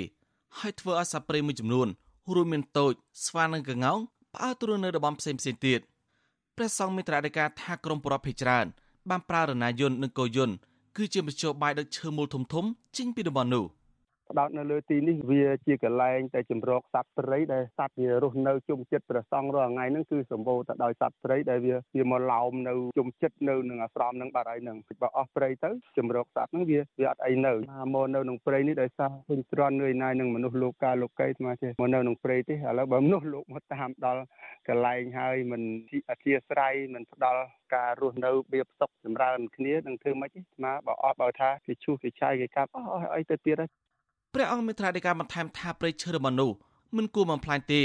[0.59, 1.89] ហើយធ្វើឲ្យសត្វព្រៃមួយចំនួន
[2.35, 2.93] រួមមានតូច
[3.27, 3.99] ស្វានិងកងោង
[4.35, 5.81] ផ្អើលទ្រនៅតំបន់ផ្សេងផ្សេងទៀត
[6.57, 8.67] ព្រះសង្ឃមានត្រាធិការថាក្រមបរិបភេច្រើន
[9.11, 10.55] បានប្រើរណាយន្តនិងកោយន្ត
[10.97, 12.65] គឺជាមធ្យោបាយដឹកឈើមូលធំធំ
[12.97, 13.65] ចេញពីតំបន់នោះ។
[14.31, 27.53] ផ្ដោតនៅលើទីនេះវាជាកន្លែងតែចម្រោកសត្វព្រៃដែលសត្វវារស់នៅជុំចិត្តព្រះសង្ឃរាល់ថ្ងៃហ្នឹងគឺសម្បូរទៅដោយសត្វព្រៃដែលវាវាមកឡោមនៅជុំចិត្តនៅនឹងអាស្រមហ្នឹងបាត់ហើយហ្នឹងបើអស់ព្រៃទៅចម្រោកសត្វហ្នឹងវាវាអត់អីនៅ
[27.95, 34.23] មកនៅក្នុងព្រៃនេះដោយសារឃើញទ្រាន់នឿយណាយនឹងមនុស្សលោកកាលោកីស្មើទេមកនៅក្នុងព្រៃទេឥឡូវបើមនុស្សលោកមកតាមដល់
[34.69, 35.63] កន្លែងហើយមិន
[36.11, 37.43] អធិស្ឋ័យមិនផ្ដល់
[37.75, 43.71] ការរស់នៅបៀបសុខចម្រើនគ្នានឹងធ្វើម៉េចស្មើបើអស់បើថាគេឈូសគេឆាយគេកាប់អស់អីទៅទៀតហើយ
[44.35, 46.51] ព្រះអង្គមានត្រាដីកាបន្ថែមថាព្រៃឈើរបស់នោះ
[46.97, 47.83] មិនគួរបំផ្លាញទេ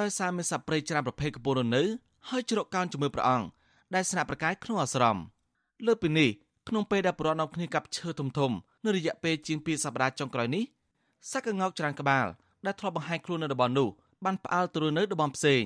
[0.00, 1.82] ដោយសារមានសត្វព្រៃច្រើនប្រភេទកំពុងរស់នៅ
[2.28, 3.46] ហើយជ្រកកោនជាមួយព្រះអង្គ
[3.94, 5.16] ដែលស្នាក់ប្រកាយក្នុងអាស្រម
[5.86, 6.30] លើពីនេះ
[6.68, 8.52] ក្នុងពេលដែលប្រណំគ្នាកាប់ឈើធំធំ
[8.84, 10.64] នៅរយៈពេលជាង2សប្តាហ៍ចុងក្រោយនេះ
[11.32, 12.26] សក្កងោកច្រើនក្បាល
[12.66, 13.88] ដែលធ្លាប់បង្ហាញខ្លួននៅតំបន់នោះ
[14.24, 15.64] បានផ្អើលទៅនៅតំបន់ផ្សេង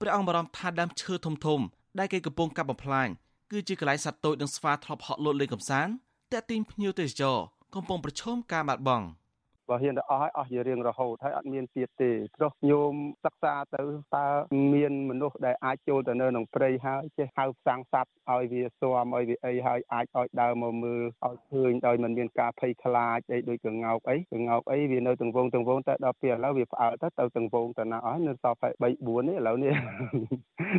[0.00, 1.60] ព្រះអង្គបារម្ភថាដើមឈើធំធំ
[1.98, 3.08] ដែលគេកំពុងកាប់បំផ្លាញ
[3.50, 5.92] គឺជាកន្លែងសត្វតូចនិងស្វាធ្លាប់ហក់លោតលេងកំសាន្ត
[6.32, 7.36] តែទីងភ្ញៀវទេសចរ
[7.74, 9.04] កំពុងប្រឈមការបាត់បង់។
[9.68, 12.94] បើហ៊ានទៅអស់ហើយអស់ជារៀងរហូតហើយអត់មានទៀតទេព្រោះញោម
[13.24, 13.82] សិក្សាទៅ
[14.16, 14.26] តើ
[14.74, 29.74] មានមនុស្សដែលអាចចូលទៅនៅក្នុងព្រៃហើយចេះហៅផ្សាំងសัตว์ឲ្យវាស៊ាំឲ្យវាអីហើយអាចឲ្យដើរមកមើលឲ្យឃើញដោយមិនមានការភ័យខ្លាចអីដូចកងោកអីកងោកអីវានៅទាំងវងទាំងវងតែដល់ពេលឥឡូវវាផ្អើលទៅទៅទាំងវងទៅណាអស់នៅសល់តែ3 4នេះឥឡូវនេះ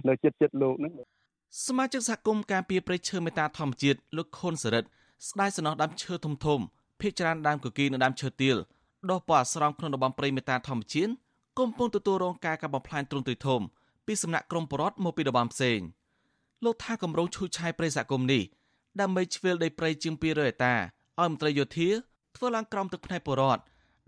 [0.07, 0.93] នៅចិត្តចិត្តលោកហ្នឹង
[1.65, 4.89] សមាជិកសហគមន៍ការពារព្រៃឈើមេតាធម្មជាតិលោកខុនសរិទ្ធ
[5.29, 6.59] ស្ដាយសំណោះដើមឈើធំធំ
[7.01, 8.57] ភ ieck ច្រើនដើមកគីនិងដើមឈើទាល
[9.10, 11.12] ដុះពណ៌អាស្រមក្នុងតំបន់ព្រៃមេតាធម្មជាតិ
[11.60, 13.62] កំពុងទទួលរងការកាប់បំផ្លាញទ្រង់ទ្រាយធំ
[14.06, 15.80] ពីសំណាក់ក្រមបរតមកពីតំបន់ផ្សេង
[16.66, 18.43] លោកថាគម្រោងឈូសឆាយព្រៃសហគមន៍នេះ
[19.02, 20.76] ដើម្បីជ្រឿលដីព្រៃជាង200ហិកតា
[21.20, 21.89] ឲ្យមន្ត្រីយោធា
[22.36, 23.60] ធ្វើឡើងក្រោមទឹកភ្នែកបរត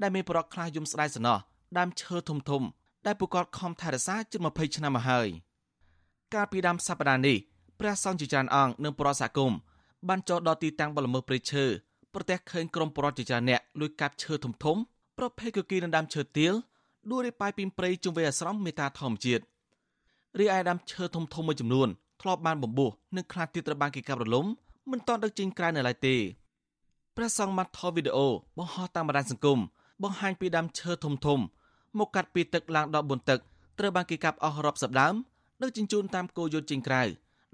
[0.02, 1.40] ដែលមានបរតខ្លះយំស្ដាយសំណោះ
[1.78, 2.64] ដើមឈើធំធំ
[3.06, 5.28] ដែលពួកគាត់ខំថែរក្សាជិត20ឆ្នាំមកហើយ
[6.34, 7.38] កាលពីដើមសប្តាហ៍នេះ
[7.80, 9.52] ព្រះសង្ឃជាច្រើនអង្គនិងបរិស័គម
[10.08, 11.66] បានចុះដល់ទីតាំងបលល្មើសព្រៃឈើ
[12.14, 14.78] ប្រទះឃើញក្រុមបរិវត្តជាច្រើនអ្នកលួចកាប់ឈើធំធំ
[15.18, 16.54] ប្រភេទគគីនិងដើមឈើទាល
[17.12, 19.44] ដួលរាយប៉ាយពីព្រៃជុំវិញអាស្រមមេតាធម្មជាតិ
[20.40, 21.88] រីឯដើមឈើធំធំមួយចំនួន
[22.22, 24.46] ធ្លាប់បានបំពុះនិងខ្លះទៀតត្រូវបានគេកាប់រលំ
[24.92, 26.16] មិនទាន់ដឹកចេញក្រៅនៅឡើយទេ
[27.16, 29.60] ព្រះសង្ឃបានថតវីដេអូបង្ហោះតាមបណ្ដាញសង្គម
[30.04, 31.40] បង្ហាញពីដើមឈើធំធំ
[31.98, 33.40] មកកាត់ពីទឹកឡើងដល់បួនទឹក
[33.80, 35.16] ត្រូវបានគេកាប់អស់រាប់សិបដើម
[35.62, 37.04] ដឹកជញ្ជូនតាមគោយន្តចេញក្រៅ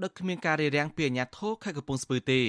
[0.01, 2.41] ដោយគ្មានការរារាំងពីអាជ្ញាធរខេត្តកំពង់ស្ពឺទេ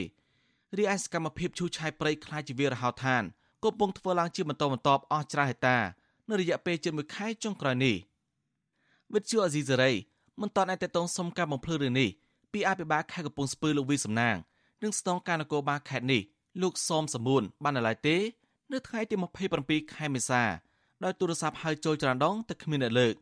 [0.74, 3.22] រីឯសកម្មភាពឈូសឆាយព្រៃខ្លាចជាវាលរហោឋាន
[3.64, 5.78] កំពុងធ្វើឡើងជាបន្តបន្ទាប់អស់ច្រើនហិតា
[6.28, 7.96] នៅរយៈពេលជិត1ខែចុងក្រោយនេះ
[9.14, 9.92] វិទ្យុអេស៊ីសេរី
[10.40, 12.10] មិនតាន់អាចតតងសុំការបំភ្លឺរឿងនេះ
[12.52, 14.36] ពីអភិបាលខេត្តកំពង់ស្ពឺលោកវីសំណាង
[14.82, 16.22] និងស្នងការនគរបាលខេត្តនេះ
[16.62, 18.16] លោកសំសមួនបាននៅឡើយទេ
[18.72, 19.14] នៅថ្ងៃទី
[19.54, 20.42] 27ខែមេសា
[21.04, 23.14] ដោយទូរស័ព្ទហៅចូលច្រានដងតែគ្មានអ្នកលើក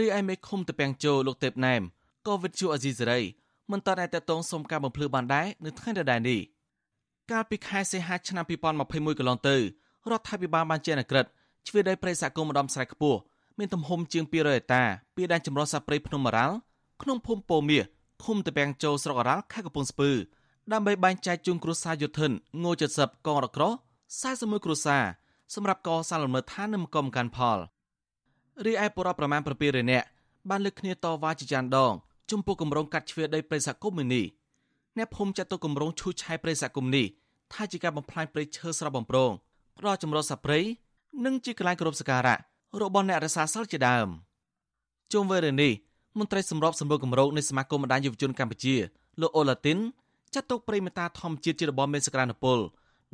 [0.00, 1.82] រីឯមេឃុំតពាំងជោលោកទេពណែម
[2.26, 3.20] ក៏វិទ្យុអេស៊ីសេរី
[3.70, 6.40] មិនតាន់អាចតតងសុំការបំភ្លឺបានដែរនៅថ្ងៃដដែលនេះ
[7.30, 9.56] កាលពីខែសីហាឆ្នាំ2021កន្លងទៅ
[10.10, 11.26] រដ្ឋាភិបាលបានចេញអក្រិត
[11.66, 13.18] ជ្រឿដីព្រៃសហគមន៍ម្ដំស្រែខ្ពស់
[13.58, 14.82] មានទំហំជាង200ហិកតា
[15.16, 16.56] ពីដែនចម្រុះសត្វព្រៃភ្នំអរ៉ាល់
[17.02, 17.84] ក្នុងភូមិពោមាស
[18.24, 20.10] ឃុំតពាំងជោស្រុកអរ៉ាល់ខេត្តកំពង់ស្ពឺ
[20.72, 23.64] ដើម្បីបែងចែកជូនគ្រួសារយុធិនងូ70កងរក្រ
[24.14, 25.04] 41គ្រួសារ
[25.54, 27.58] សម្រាប់កសាងលំនៅឋាននិងមកកំកាន់ផល
[28.64, 30.06] រីឯបុរដ្ឋប្រមាណ700នាក់
[30.48, 31.92] បានលើកគ្នាតវ៉ាជាចានដង
[32.30, 34.26] ចំពោះគម្រោងកាត់ជ្រឿដីព្រៃសហគមន៍មួយនេះ
[34.96, 37.06] អ្នកភូមិចាត់ទុកគម្រោងឈូសឆាយព្រៃសហគមន៍នេះ
[37.52, 39.30] ថាជាការបំផ្លាញព្រៃឈើស្រស់បំព្រង
[39.78, 40.60] ផ្ដល់ចម្រុះសត្វព្រៃ
[41.24, 42.36] និងជាកន្លែងគោរពសក្ការៈ
[42.82, 44.08] របស់អ្នករសារសិលជាដើម
[45.12, 45.72] ជុំវិញរឿងនេះ
[46.18, 48.74] មន្ត្រីសម្របសម្រួលគម្រោងនៃសមាគមបណ្ដាញយុវជនកម្ពុជា
[49.20, 49.78] លោកអូឡាទីន
[50.34, 52.58] ចាត់ទុកព្រៃមេតាធម្មជាតិជារបស់មានសក្តានុពល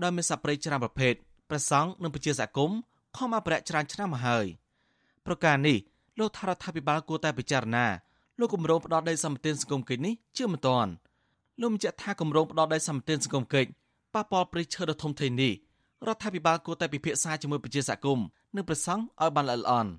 [0.03, 1.15] ដោយមានសត្វព្រៃច្រើនប្រភេទ
[1.51, 2.79] ប្រសង់និងប្រជាសហគមន៍
[3.17, 4.47] ខំអភិរក្សច្រើនឆ្នាំមកហើយ
[5.27, 5.77] ប្រការនេះ
[6.19, 7.87] លោកថារដ្ឋាភិបាលគួរតែពិចារណា
[8.39, 10.91] លោកគម្រោងផ្ដោតដីសម្បត្តិសង្គមកិច្ចនេះជាមិនតាន់
[11.61, 13.71] លោកបញ្ជាក់ថាគម្រោងផ្ដោតដីសម្បត្តិសង្គមកិច្ច
[14.15, 15.53] ប៉ះពាល់ព្រៃឈើដ៏ធំធេងនេះ
[16.07, 18.27] រដ្ឋាភិបាលគួរតែពិភាក្សាជាមួយប្រជាសហគមន៍
[18.57, 19.93] និងប្រសង់ឲ្យបានល្អិតល្អន់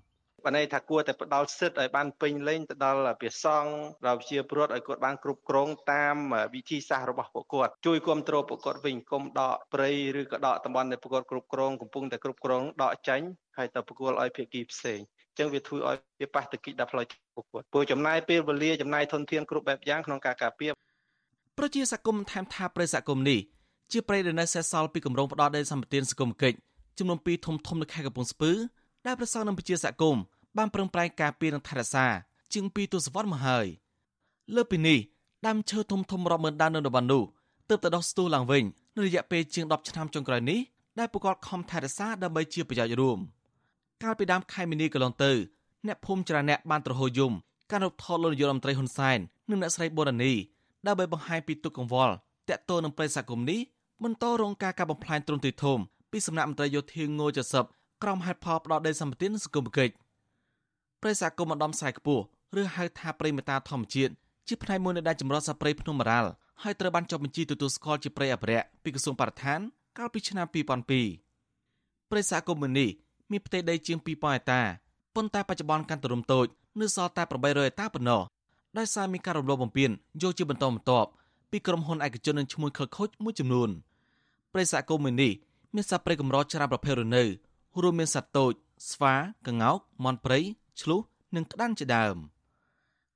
[0.44, 3.74] បានន័យថាគួរតែផ្ដល់សិទ្ធិឲ្យបានពេញលេញទៅដល់ព្រះសង្ឃ
[4.08, 6.16] ដល់ជាពលរដ្ឋឲ្យគាត់បានគ្រប់គ្រងតាម
[6.54, 13.26] វិធីសាស្ត្ររបស់ពួកគាត់ជួយគ្រប់គ្រងពួកគាត់វិញគុំដកព្រៃឬក៏ដកតំបន់ដែលពួកគាត់គ្រប់គ្រងកំពុងតែគ្រប់គ្រងដកចាញ់
[13.58, 17.06] ហើយទៅប្រគល់ឲ្យភាគីផ្សេងអញ្ចឹងវាធ្វើឲ្យវាប៉ះទង្គិចដល់ផ្លូវ
[17.36, 20.72] ពួកគាត់ព្រោះចំណាយពេលវេលាចំណាយធនធានគ្រប់បែបយ៉ាងក្នុងការការពារ
[21.58, 23.40] ប្រជាសកម្មថែមថាប្រេសកម្មនេះ
[23.92, 26.58] ជាប្រៃដែលនៅសេសសល់ពីគម្រោងផ្ដោតដីសម្បត្តិសង្គមកិច្ច
[26.98, 28.52] ចំនួន2ធំធំនៅខេត្តកំពង់ស្ពឺ
[29.06, 30.20] ដែលប្រសងនឹងប្រជាសកម្ម
[30.58, 32.06] បានប្រឹងប្រែងការពារនិងថែរក្សា
[32.54, 33.66] ជាង2ទសវត្សរ៍មកហើយ
[34.56, 35.00] លើពីនេះ
[35.48, 37.24] ដើមឈើធំធំរាប់ម៉ឺនដើមនៅតំបន់នោះ
[37.70, 38.64] ទើបតែដុះស្ទុះឡើងវិញ
[38.98, 40.60] នៅរយៈពេលជាង10ឆ្នាំចុងក្រោយនេះ
[41.00, 43.20] ដែលប្រកបខំថែរក្សាដើម្បីជាប្រយោជន៍រួម
[44.04, 45.32] កាលពីដើមខែមីនាកន្លងទៅ
[45.88, 47.34] អ្នកភូមិច្រាអ្នកបានត្រហូយយំ
[47.72, 50.34] ការរត់ថតលោកនាយករដ្ឋមន្ត្រីហ៊ុនសែននិងអ្នកស្រីបូរ៉ានី
[50.88, 52.14] ដើម្បីបង្ហាញពីទុកកង្វល់
[52.50, 53.60] តាក់ទងនឹងប្រិយសង្គមនេះ
[54.04, 55.80] បន្តរងការកាប់បំផ្លាញទ្រង់ទ្រាយធំ
[56.12, 57.28] ពីសំណាក់មន្ត្រីយោធាងូ
[57.66, 59.94] 70ក្រោមហេតុផលផ្ដោតដីសម្បត្តិសង្គមគិច្ច
[61.02, 62.24] ប្រិយសង្គមម្ដំខ្សែខ្ពស់
[62.62, 64.14] ឬហៅថាប្រិយមេតាធម្មជាតិ
[64.48, 66.30] ជាផ្នែកមួយនៃដែនចម្រុះសត្វព្រៃភ្នំមរ៉ាល់
[66.64, 69.60] ហើយត្រូវបានចុះបញ្ជីទទួលស្គាល់ជាព្រៃអភិរក្សពីក្រសួងបរិស្ថាន
[69.98, 72.90] កាលពីឆ្នាំ2002ប្រិយសង្គមនេះ
[73.32, 74.62] មានផ្ទៃដីជាង2000ហិកតា
[75.16, 76.46] ប៉ុន្តែបច្ចុប្បន្នកាន់តែរំតូច
[76.80, 78.22] នៅសល់តែ800ហិកតាប៉ុណ្ណោះ
[78.78, 79.90] ដោយសារមានការរំលោភបំពាន
[80.22, 81.10] យកជាបន្តបន្ទាប់
[81.52, 83.70] ពីក្រុមហ៊ុនឯកជននិងឈ្មួញខិលខូចមួយចំនួន
[84.54, 85.32] ព្រៃសហគមន៍នេះ
[85.76, 87.24] មានសត្វព្រៃកម្រច្រើនប្រភេទរនៅ
[87.82, 88.54] រួមមានសត្វតូច
[88.92, 89.14] ស្វា
[89.48, 90.40] ក្ងោកមាន់ព្រៃ
[90.82, 91.00] ឆ្លុះ
[91.36, 92.16] និងក្តាន់ជាដើម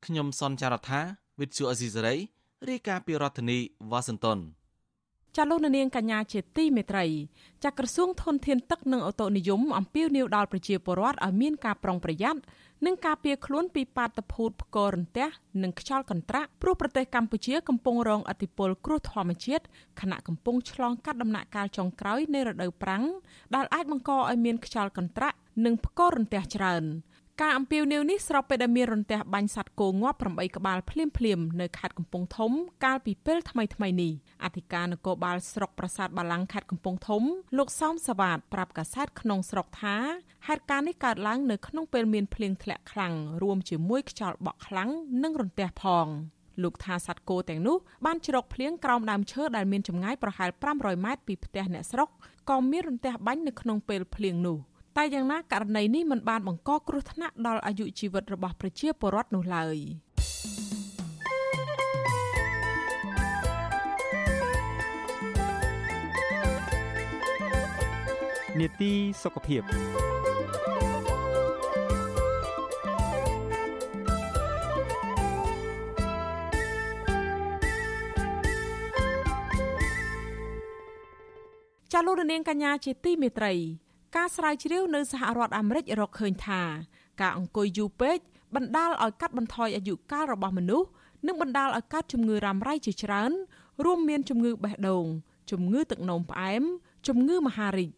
[0.06, 1.02] ខ្ញុំសនចាររថា
[1.40, 2.16] វិទ្យុអេស៊ីសរ៉ៃ
[2.70, 3.60] រាយការណ៍ពីរដ្ឋធានី
[3.92, 4.40] វ៉ាស៊ីនតោន
[5.38, 7.06] ចាលោកនាងកញ្ញាជាទីមេត្រី
[7.64, 12.40] ចាក្រសួងធនធានទឹកនិងអូតូនិយមអំពាវនាវដល់ប្រជាពលរដ្ឋឲ្យមានការប្រុងប្រយ័ត្ន
[12.86, 15.28] និងការពារខ្លួនពីបាតុភូតផ្គររន្ទះ
[15.64, 19.64] និងខ្យល់កន្ត្រាក់ព្រោះប្រទេសកម្ពុជាកំពុងរងឥទ្ធិពលគ្រោះធម្មជាតិ
[20.02, 23.04] ខណៈកំពុងឆ្លងកាត់ដំណាក់កាលចុងក្រោយនៃរដូវប្រាំង
[23.56, 26.84] ដែលអាចបង្កឲ្យមានខ្យល់កន្ត្រាក់និងផ្គររន្ទះច្រើន
[27.44, 32.52] ការអំពាវនាវនេះស្របពេលដែលមានរន្ទះបាញ់សត្វគោងាប់8ក្បាលភ្លាមភ្លាមនៅខេត្តកំពង់ធំ
[32.86, 34.14] កាលពីពេលថ្មីថ្មីនេះ
[34.44, 37.24] អធិការនគរបាលស្រុកប្រាសាទបាឡាំងខេត្តកំពង់ធំ
[37.58, 39.96] លោកសោមសវ៉ាតប្រាប់កាសែតក្នុងស្រុកថា
[40.48, 44.90] ហេតុការណ៍នេះកើតឡើងនៅក្នុងពេលមានភ្លៀងធ្លាក់ខ្លាំងរួមជាមួយខ្យល់បក់ខ្លាំង
[45.24, 46.08] និងរន្ទះផង
[46.64, 52.10] លោកថាសត្វគោទាំងនោះបានជ្រកភ្លៀងក្រោមដើមឈើដែលមានចម្ងាយប្រហែល500ម៉ែត្រពីផ្ទះអ្នកស្រុក
[52.50, 54.60] ក៏មានរន្ទះបាញ់នៅក្នុងពេលភ្លៀងនោះ។
[54.98, 59.78] តែយ៉ាងណាករណីនេះមិនបានបង្កគ្រោះថ្នាក់ដល់អាយុជីវិតរបស់ប្រជាពលរដ្ឋនោះឡើយ
[68.60, 68.92] នេតិ
[69.24, 69.62] សុខភាព
[81.94, 83.54] ចាលោករនាងកញ្ញាជាទីមេត្រី
[84.16, 86.62] ការស្រាវជ្រាវនៅសហរដ្ឋអាមេរិករកឃើញថា
[87.22, 88.18] ការអង្គុយយូរពេក
[88.56, 90.88] បណ្ដាលឲ្យកាត់បន្ថយអាយុកាលរបស់មនុស្ស
[91.28, 93.32] និងបណ្ដាលឲ្យកើតជំងឺរ៉ាំរ៉ៃជាច្រើន
[93.86, 95.06] រួមមានជំងឺបេះដូង
[95.52, 96.64] ជំងឺទឹកនោមផ្អែម
[97.08, 97.92] ជំងឺមហារីក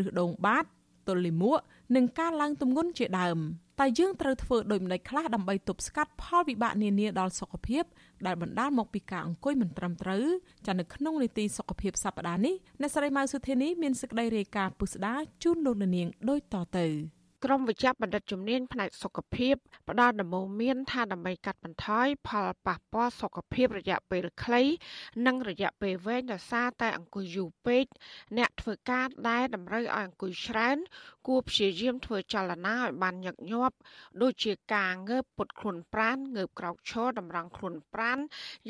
[0.00, 0.64] ឬសដូងបាត
[1.06, 1.60] ទល់លាមក
[1.96, 3.38] និងការឡើងទម្ងន់ជាដើម
[3.80, 7.84] តែយើងត្រូវធ្វើដូចម្តេចខ្លះដើម្បីទប់ស្កាត់ផលវិបាកនានាដល់សុខភាព
[8.26, 10.24] ដែលបណ្ដាលមកពីការអង្គុយមិនត្រឹមត្រូវ
[10.66, 16.86] ចានៅក្នុងនីតិសុខភាពសប្តាហ៍នេះអ្នកស្រីម៉ៅសុធានីមានសេចក្តីរាយការណ៍ពុស្ដាជូនលោកនាងដូចតទៅ។
[17.48, 19.54] ក្រមវិជ្ជាបណ្ឌិតជំនាញផ្នែកសុខភាព
[19.88, 24.62] ផ្ដល់ដំបូន្មានថាដើម្បីកាត់បន្ថយផលប៉ះពាល់សុខភាពរយៈពេលខ្លី
[25.26, 27.84] និងរយៈពេលវែងដោយសារតែអង្គុយយូរពេក
[28.38, 30.76] អ្នកធ្វើការដែលតម្រូវឲ្យអង្គុយច្រើន
[31.26, 33.76] គួរព្យាយាមធ្វើចលនាឲ្យបានញឹកញាប់
[34.22, 38.18] ដូចជាការងើបពុតខ្លួនប្រានងើបក្រោកឈរតម្រង់ខ្លួនប្រាន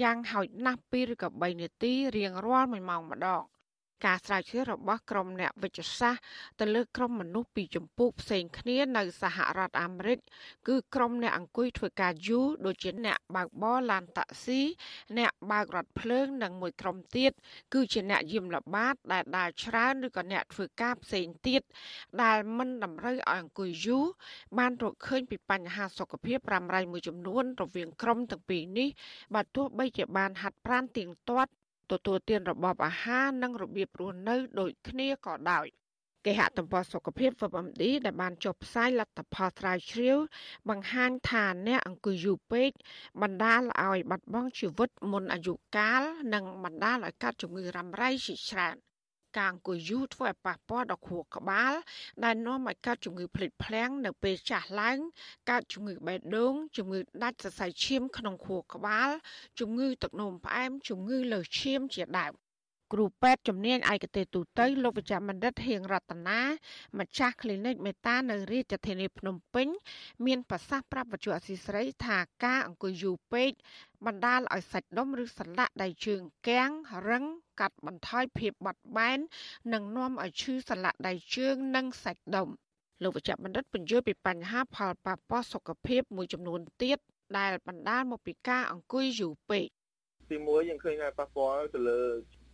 [0.03, 3.43] យ៉ាងហោចណាស់2ឬក៏3នាទីរៀងរាល់1ម៉ោងម្ដង
[4.05, 6.23] ការស្រាវជ្រាវរបស់ក្រុមអ្នកវិទ្យាសាស្ត្រ
[6.61, 10.19] ទៅលើក្រុមមនុស្សពីចម្ពោះផ្សេងគ្នានៅសហរដ្ឋអាមេរិក
[10.69, 14.61] គឺក្រុមអ្នកអង្គុយធ្វើការយូរដូចជាអ្នកបើកបរឡានតាក់ស៊ី
[15.19, 17.33] អ្នកបើករថភ្លើងនិងមួយក្រុមទៀត
[17.75, 21.63] គឺជាអ្នកយាមល្បាតដែលដើរច្រើនឬក៏អ្នកធ្វើការផ្សេងទៀត
[22.23, 24.05] ដែលមិនតម្រូវឲ្យអង្គុយយូរ
[24.59, 28.89] បានរកឃើញពីបញ្ហាសុខភាពរ៉ាំរ៉ៃមួយចំនួនរវាងក្រុមទាំងពីរនេះ
[29.35, 31.53] បើទោះបីជាបានហាត់ប្រាណទៀងទាត់
[31.93, 35.67] ទទួលទានរបបអាហារនិងរបៀបរស់នៅដូចគ្នាក៏ដោយ
[36.25, 40.19] គេហទំព័រសុខភាព WebMD ដែលបានចុះផ្សាយលទ្ធផលស្រាវជ្រាវ
[40.69, 42.71] បង្ហាញថាអ្នកអង្គុយយូរពេក
[43.23, 46.03] បណ្ដាលឲ្យបាត់បង់ជីវិតមុនអាយុកាល
[46.35, 48.77] និងបណ្ដាលឲ្យកើតជំងឺរ៉ាំរ៉ៃជាច្រើន
[49.37, 51.73] ការអង្គុយយូរធ្វើឲ្យប៉ះពាល់ដល់ខួរក្បាល
[52.25, 54.99] ដែលនាំឲ្យកើតជំងឺភ្លេចភ្លាំងនៅពេលចាស់ឡើង
[55.51, 59.11] កើតជំងឺបេះដូងជំងឺដាច់សរសៃឈាមក្នុងខួរក្បាល
[59.61, 62.35] ជំងឺទឹកនោមផ្អែមជំងឺលើសឈាមជាដើម
[62.93, 66.41] គ្រូពេទ្យជំនាញឯកទេសទូទៅលោកវិជ្ជបណ្ឌិតហៀងរតនា
[66.99, 69.69] ម្ចាស់ clinic មេតានៅរាជធានីភ្នំពេញ
[70.27, 73.51] មានប្រសាសន៍ប្រាប់វិទ្យុអសីស្រីថាការអង្គុយយូរពេក
[74.07, 76.71] បណ្ដាលឲ្យសាច់ដុំឬសន្លាក់ដៃជើងគាំង
[77.09, 77.25] រឹង
[77.61, 79.19] កាត់បន្ថយភាពបត់បែន
[79.73, 82.49] និងនាំឲ្យឈឺសន្លាក់ដៃជើងនិងសាច់ដុំ
[83.03, 86.99] លោកវិជ្ជបណ្ឌិតបញ្យល់ពីបញ្ហាផលប៉ះពាល់សុខភាពមួយចំនួនទៀត
[87.39, 89.67] ដែលបណ្ដាលមកពីការអង្គុយយូរពេក
[90.31, 92.01] ទីមួយយើងឃើញថាប៉ះពាល់ទៅលើ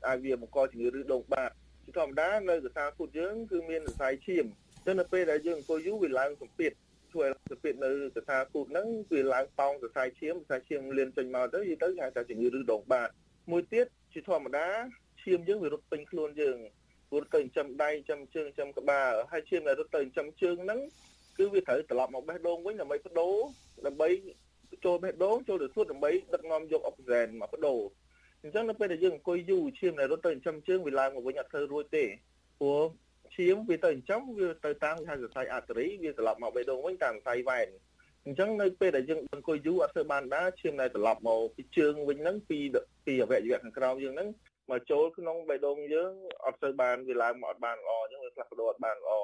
[0.09, 1.51] អាចវាបង្កជំងឺឬដងបាត
[1.85, 6.73] ជាធម្មតានៅកសាពុតយើងគឺមានសរសៃឈាមអញ្ចឹងនៅពេលដែលយើងអង្គុយយូរវាឡើងសម្ពាធ
[7.15, 13.09] ជួយឲ្យសម្ពាធនៅកសាពុតហ្នឹងវាឡើងប៉ោងសរសៃឈាមសរសៃឈាមលៀនចេញមកទៅយីទៅគេហៅថាជំងឺឬដងបាត
[13.51, 14.67] មួយទៀតជាធម្មតា
[15.23, 16.59] ឈាមយើងវារត់ពេញខ្លួនយើង
[17.13, 20.81] រត់ទៅចិញ្ចឹមដៃចិញ្ចឹមជើងចិញ្ចឹមក្បាលហើយឈាមដែលរត់ទៅចិញ្ចឹមជើងហ្នឹង
[21.39, 23.35] គឺវាត្រូវត្រឡប់មកបេះដូងវិញដើម្បីបដូរ
[23.87, 24.09] ដើម្បី
[24.85, 27.81] ចូលបេះដូងចូលទៅសួតដើម្បីដឹកនាំយកអុកស៊ីហ្សែនមកបដូរ
[28.43, 32.05] អញ្ចឹងនៅពេលដែលយើងអង្គុយយូរឈាមដែលរត់ទៅចិញ្ចឹមជើងវាឡើងមកវិញអត់ធ្វើរួចទេ
[32.61, 32.83] ព្រោះ
[33.35, 37.69] ឈាមវាទៅចិញ្ចឹមវាទៅតាមគេហៅសរសៃអាតរីវាត្រឡប់មកបេះដូងវិញតាមសរសៃវ៉ែន
[38.25, 42.59] អញ្ចឹងនៅពេលដែលយើងអង្គុយយូរអត់ធ្វើបានដែរឈាមដែលត្រឡប់មកពីជើងវិញហ្នឹងពី
[43.07, 44.29] ពីអវយវៈខាងក្រោមយើងហ្នឹង
[44.71, 46.13] មកចូលក្នុងបេះដូងយើង
[46.47, 49.15] អត់ទៅបានវាឡើងមកអត់បានល្អអញ្ចឹងវាផ្លាស់ប្ដូរអត់បានល្អ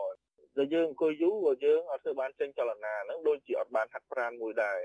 [0.56, 4.80] តែយើងអង្គុយយូរក៏យើងអត់ធ្វើបានចេញចលនាហ្នឹងដូចជាអត់បានហាត់ប្រាណមួយដែរ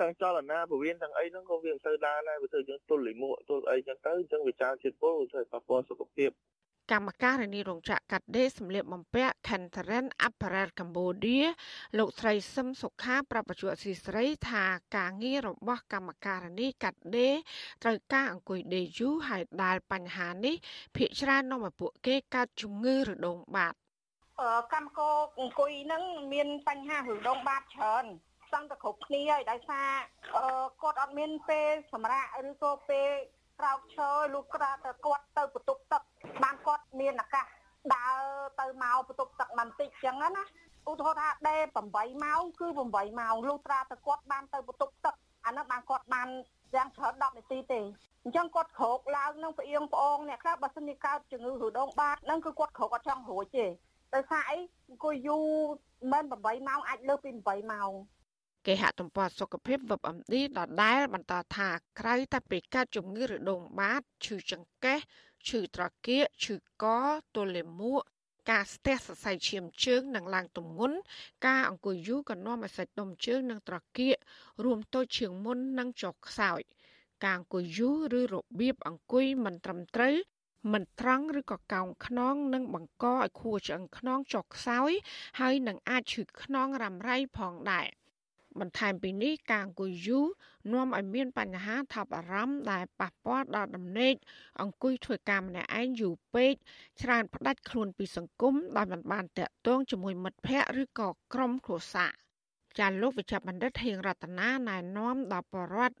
[0.00, 6.30] ទាំងចលនាពវៀនទាំងអីហ្នឹងក៏វាមិនទៅដែរដែរវាធ្វើយើងទល់លិមួកទល់អីចឹងទៅអញ្ចឹងវាចាលជាតិពុលធ្វើប៉ះពាល់សុខភាព
[6.90, 11.46] កម្មការនីរោងចក្រកាត់ដេរសម្លៀកបំពាក់ Kentaren Apparel Cambodia
[11.98, 14.64] លោកស្រីសឹមសុខាប្រាប់បច្ចុប្បន្នស៊ីស្រីថា
[14.96, 17.34] ការងាររបស់កម្មការនីកាត់ដេរ
[17.82, 20.54] ត្រូវការអង្គុយដេរយូរហើយដែលបញ្ហានេះ
[20.96, 23.74] ភាគច្រើននាំឲ្យពួកគេកើតជំងឺរដូងបាត
[24.74, 26.02] កម្មករអង្គុយហ្នឹង
[26.32, 28.04] មានបញ្ហារដូងបាតច្រើន
[28.52, 29.90] សឹងតែគ្រប់គ្នាហើយដោយសារ
[30.82, 33.10] គាត់អត់មានពេលសម្រាប់ឬក៏ពេល
[33.60, 36.02] ក្រោកឈរលុះក្រាទៅគាត់ទៅបន្ទប់ទឹក
[36.42, 37.46] បានគាត់មានឱកាស
[37.94, 38.20] ដើរ
[38.60, 40.44] ទៅមកបន្ទប់ទឹកបន្តិចចឹងណា
[40.90, 41.56] ឧទាហរណ៍ថាដេ
[41.92, 45.14] 8ម៉ោងគឺ8ម៉ោងលុះត្រាទៅគាត់បានទៅបន្ទប់ទឹក
[45.46, 46.28] អានោះបានគាត់បាន
[46.74, 47.80] យ៉ាងច្រើន10នាទីទេ
[48.24, 53.66] អញ្ចឹងគាត់ក្រោកឡើងនឹងផ្អៀងប្អងអ្នកខ្លះបើសិនជាកើតជំងឺរដូងបាតហ្នឹងគឺគាត់ក្រោកអត់ចង់រួចទេ
[54.14, 54.58] ដោយសារអី
[54.88, 55.46] អង្គុយយូរ
[56.12, 57.92] មិន8ម៉ោងអាចលើសពី8ម៉ោង
[58.66, 61.68] គេហទំព័រសុខភាព WebMD ដដែលបន្តថា
[62.00, 64.98] ក្រៅតែពីកើតជំងឺរដូងបាតឈឺចង្កេះ
[65.48, 66.84] ឈឺត្រគាកឈឺក
[67.34, 68.02] ទល់លាមក
[68.50, 70.96] ការស្ទះសរសៃឈាមជើងនិងឡើងទម្ងន់
[71.46, 74.16] ការអង្គុយយូរក៏នាំឲ្យសាច់ដុំជើងនិងត្រគាក
[74.64, 76.60] រួមតូចជាងមុននិងចុះខ្សោយ
[77.24, 80.16] ការអង្គុយយូរឬរបៀបអង្គុយមិនត្រឹមត្រូវ
[80.72, 84.90] មិនត្រង់ឬក៏កោងខ្នងនឹងបង្កឲ្យខួរឆ្អឹងខ្នងចុះខ្សោយ
[85.40, 87.88] ហើយនឹងអាចឈឺខ្នងរ៉ាំរ៉ៃផងដែរ
[88.60, 90.26] បន្ថែមពីនេះការអង្គុយយូរ
[90.72, 94.14] នាំឲ្យមានបញ្ហាថប់អារម្មណ៍ដែលប៉ះពាល់ដល់ដំណេក
[94.60, 96.54] អង្គុយធ្វើការម្នាក់ឯងយូរពេក
[97.02, 102.12] ច្រើនផ្ដាច់ខ្លួនពីសង្គមដោយមិនបានតាក់ទងជាមួយមិត្តភ័ក្តិឬក៏ក្រុមគ្រួសារ
[102.78, 105.96] ចាលោកវិជ្ជបណ្ឌិតហៀងរតនាណែនាំដល់បរដ្ឋ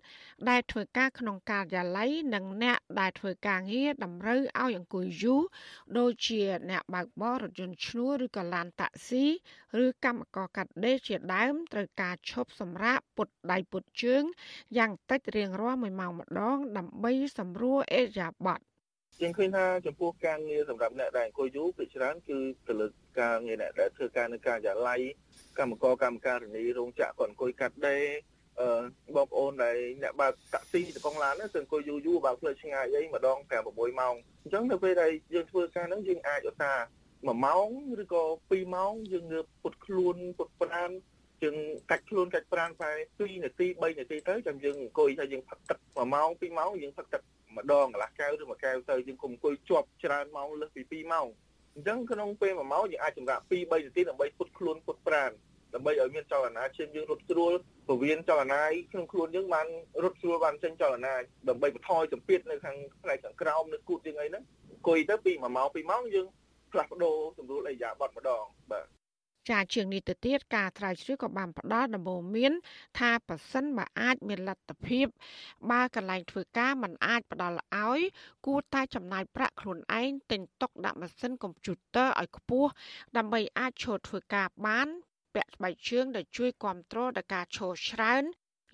[0.48, 5.42] ដែលធ្វើការក្នុងការិយាល័យនិងអ្នកដែលធ្វើការងារតម្រូវឲ្យអង្គុយយូរ
[5.98, 9.24] ដូចជាអ្នកបើកបររថយន្តឈ្នួលឬក៏ឡានតាក់ស៊ី
[9.84, 14.24] ឬកម្មករកាត់ដេរជាដើមត្រូវការឈប់សម្រាកពុតដៃពុតជើង
[14.78, 18.60] យ៉ាងតិចរៀងរាល់1ម៉ោងម្ដង ដើម្បីសម្រួលអេរយាប័ត
[19.20, 22.86] យើងឃើញថាចំពោះការងារសម្រាប់អ្នកដែលអង្គុយយូរភាគច្រើនគឺទៅលើ
[23.20, 25.00] ការងារអ្នកដែលធ្វើការនៅការិយាល័យ
[25.58, 28.04] កម្មករកម្មការិនីរោងចក្រគាត់អង្គុយកាត់ដេរ
[28.60, 28.68] អឺ
[29.16, 37.68] បងប្អូនដែលអ្នកបើកតាក់ស៊ីទៅកងឡានហ្នឹងគឺអង្គុយយូរយូរបើផ្លូវឆ្ងាយអីម្ដង5 6ម៉ោងអញ្ចឹងនៅពេលដែលយើងធ្វើការហ្នឹងយើងអាចឧស្សាហ៍1ម៉ោង
[38.02, 40.90] ឬក៏2ម៉ោងយើងងើបពុតខ្លួនពុតប្រាន
[41.42, 41.56] យើង
[41.90, 47.22] កាច់ខ្លួនកាច់ប្រានតែ2នាទី3នាទីទៅចាំយើងអង្គុយថាយើងផឹកទឹក1ម៉ោង2ម៉ោងយើងផឹកទឹក
[47.56, 51.26] ម្ដងកន្លះកែវឬមួយកែវទៅយើងគុំអង្គុយជាប់ច្រើនម៉ោងលើសពី2ម៉ោង
[51.74, 55.30] អញ្ចឹងក្នុងពេល1ម៉ោងយើងអាចសម្រាប់2 3នាទីដើម្បីពុតខ្លួនពុតប្រាន
[55.74, 57.52] ដើម្បីឲ្យមានចលនាឈាមយើងរត់ស្រួល
[57.88, 58.62] ពវៀនចលនា
[58.92, 59.66] ក្នុងខ្លួនយើងបាន
[60.02, 61.12] រត់ស្រួលបានចេញចលនា
[61.48, 66.26] ដើម្បីបន្ថយសម្ពាធនៅខាងផ្នែកខាងក្រោមនៅគូតយើងអីហ្នឹងអង្គុយទៅពី1ម៉ោង2ម៉ោងយើង
[66.72, 69.01] ផ្លាស់ប្ដូរសម្រួលអីយ៉ាបត់ម្ដងបាទ
[69.50, 72.52] ចាជាងនេះទៅទៀតការត្រាវជ្រាវក៏បានផ្ដល់ដំបូន្មាន
[72.98, 75.06] ថាប៉ះសិនបើអាចមានលទ្ធភាព
[75.70, 78.00] បើកន្លែងធ្វើការมันអាចផ្ដល់ឲ្យ
[78.46, 82.70] គួរតែចំណាយប្រាក់ខ្លួនឯងទិញតុកដាក់ម៉ាស៊ីនកុំព្យូទ័រឲ្យខ្ពស់
[83.16, 84.88] ដើម្បីអាចឈរធ្វើការបាន
[85.34, 88.24] ពាក់ស្បែកជើងដែលជួយគ្រប់គ្រងដល់ការឈរច្រើន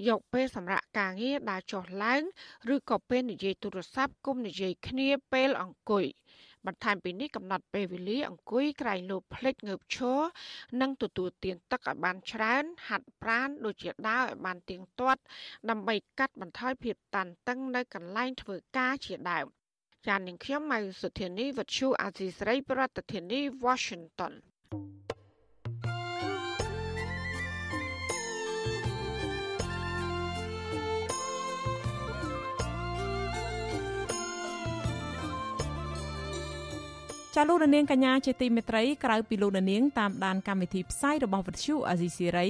[0.08, 2.22] យកពេលសម្រាប់ការងារដើរចុះឡើង
[2.74, 6.04] ឬក៏ពេលនិយាយទូរស័ព្ទគុំនិយាយគ្នាពេលអង្គុយ
[6.66, 10.20] បន្ថែមពីនេះកំណត់ពេលវេលាអង្គុយក្រែងលោភ្លេចងើបឈរ
[10.80, 15.20] និងទទួលទានទឹកឲ្យបានច្រើន ហាត់ប្រាណដូចជាដើរឲ្យបានទៀងទាត់
[15.70, 19.46] ដើម្បីកាត់បន្ថយភាពតានតឹងនៅកន្លែងធ្វើការជាដើម
[20.06, 24.32] ចាននាងខ្ញុំម៉ៅសុធានីវັດឈូអាស៊ីស្រីប្រធានាធិបតី Washington
[37.40, 42.48] ចាលោកនាងកញ្ញាជាទីមេត្រីក្រៅពីលោកនាងតាមដានកម្មវិធីផ្សាយរបស់វិទ្យុអាស៊ីសេរី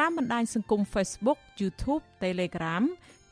[0.00, 2.84] តាមបណ្ដាញសង្គម Facebook YouTube Telegram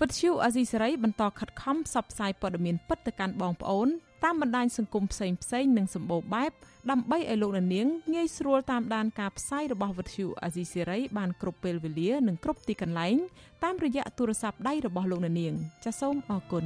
[0.04, 3.88] វិទ្យុអាស៊ីសេរីបន្តខិតខំផ្សព្វផ្សាយព័ត៌មានពិតទៅកាន់បងប្អូន
[4.24, 6.52] តាមបណ្ដាញសង្គមផ្សេងៗនិងសម្បូរបែប
[6.92, 13.16] ដើម្បីឲ្យលោកនាងងាយស្រួលតាមដានការផ្សាយរបស់វិទ្យុអាស៊ីសេរីបានគ្រប់ពេលវេលានិងគ្រប់ទីកន្លែង
[13.64, 16.66] តាមរយៈទូរស័ព្ទដៃរបស់លោកនាងចាសសូមអរគុណ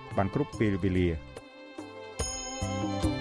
[0.17, 1.07] បានគ្រប់ពេលវេលា
[2.61, 3.20] thank you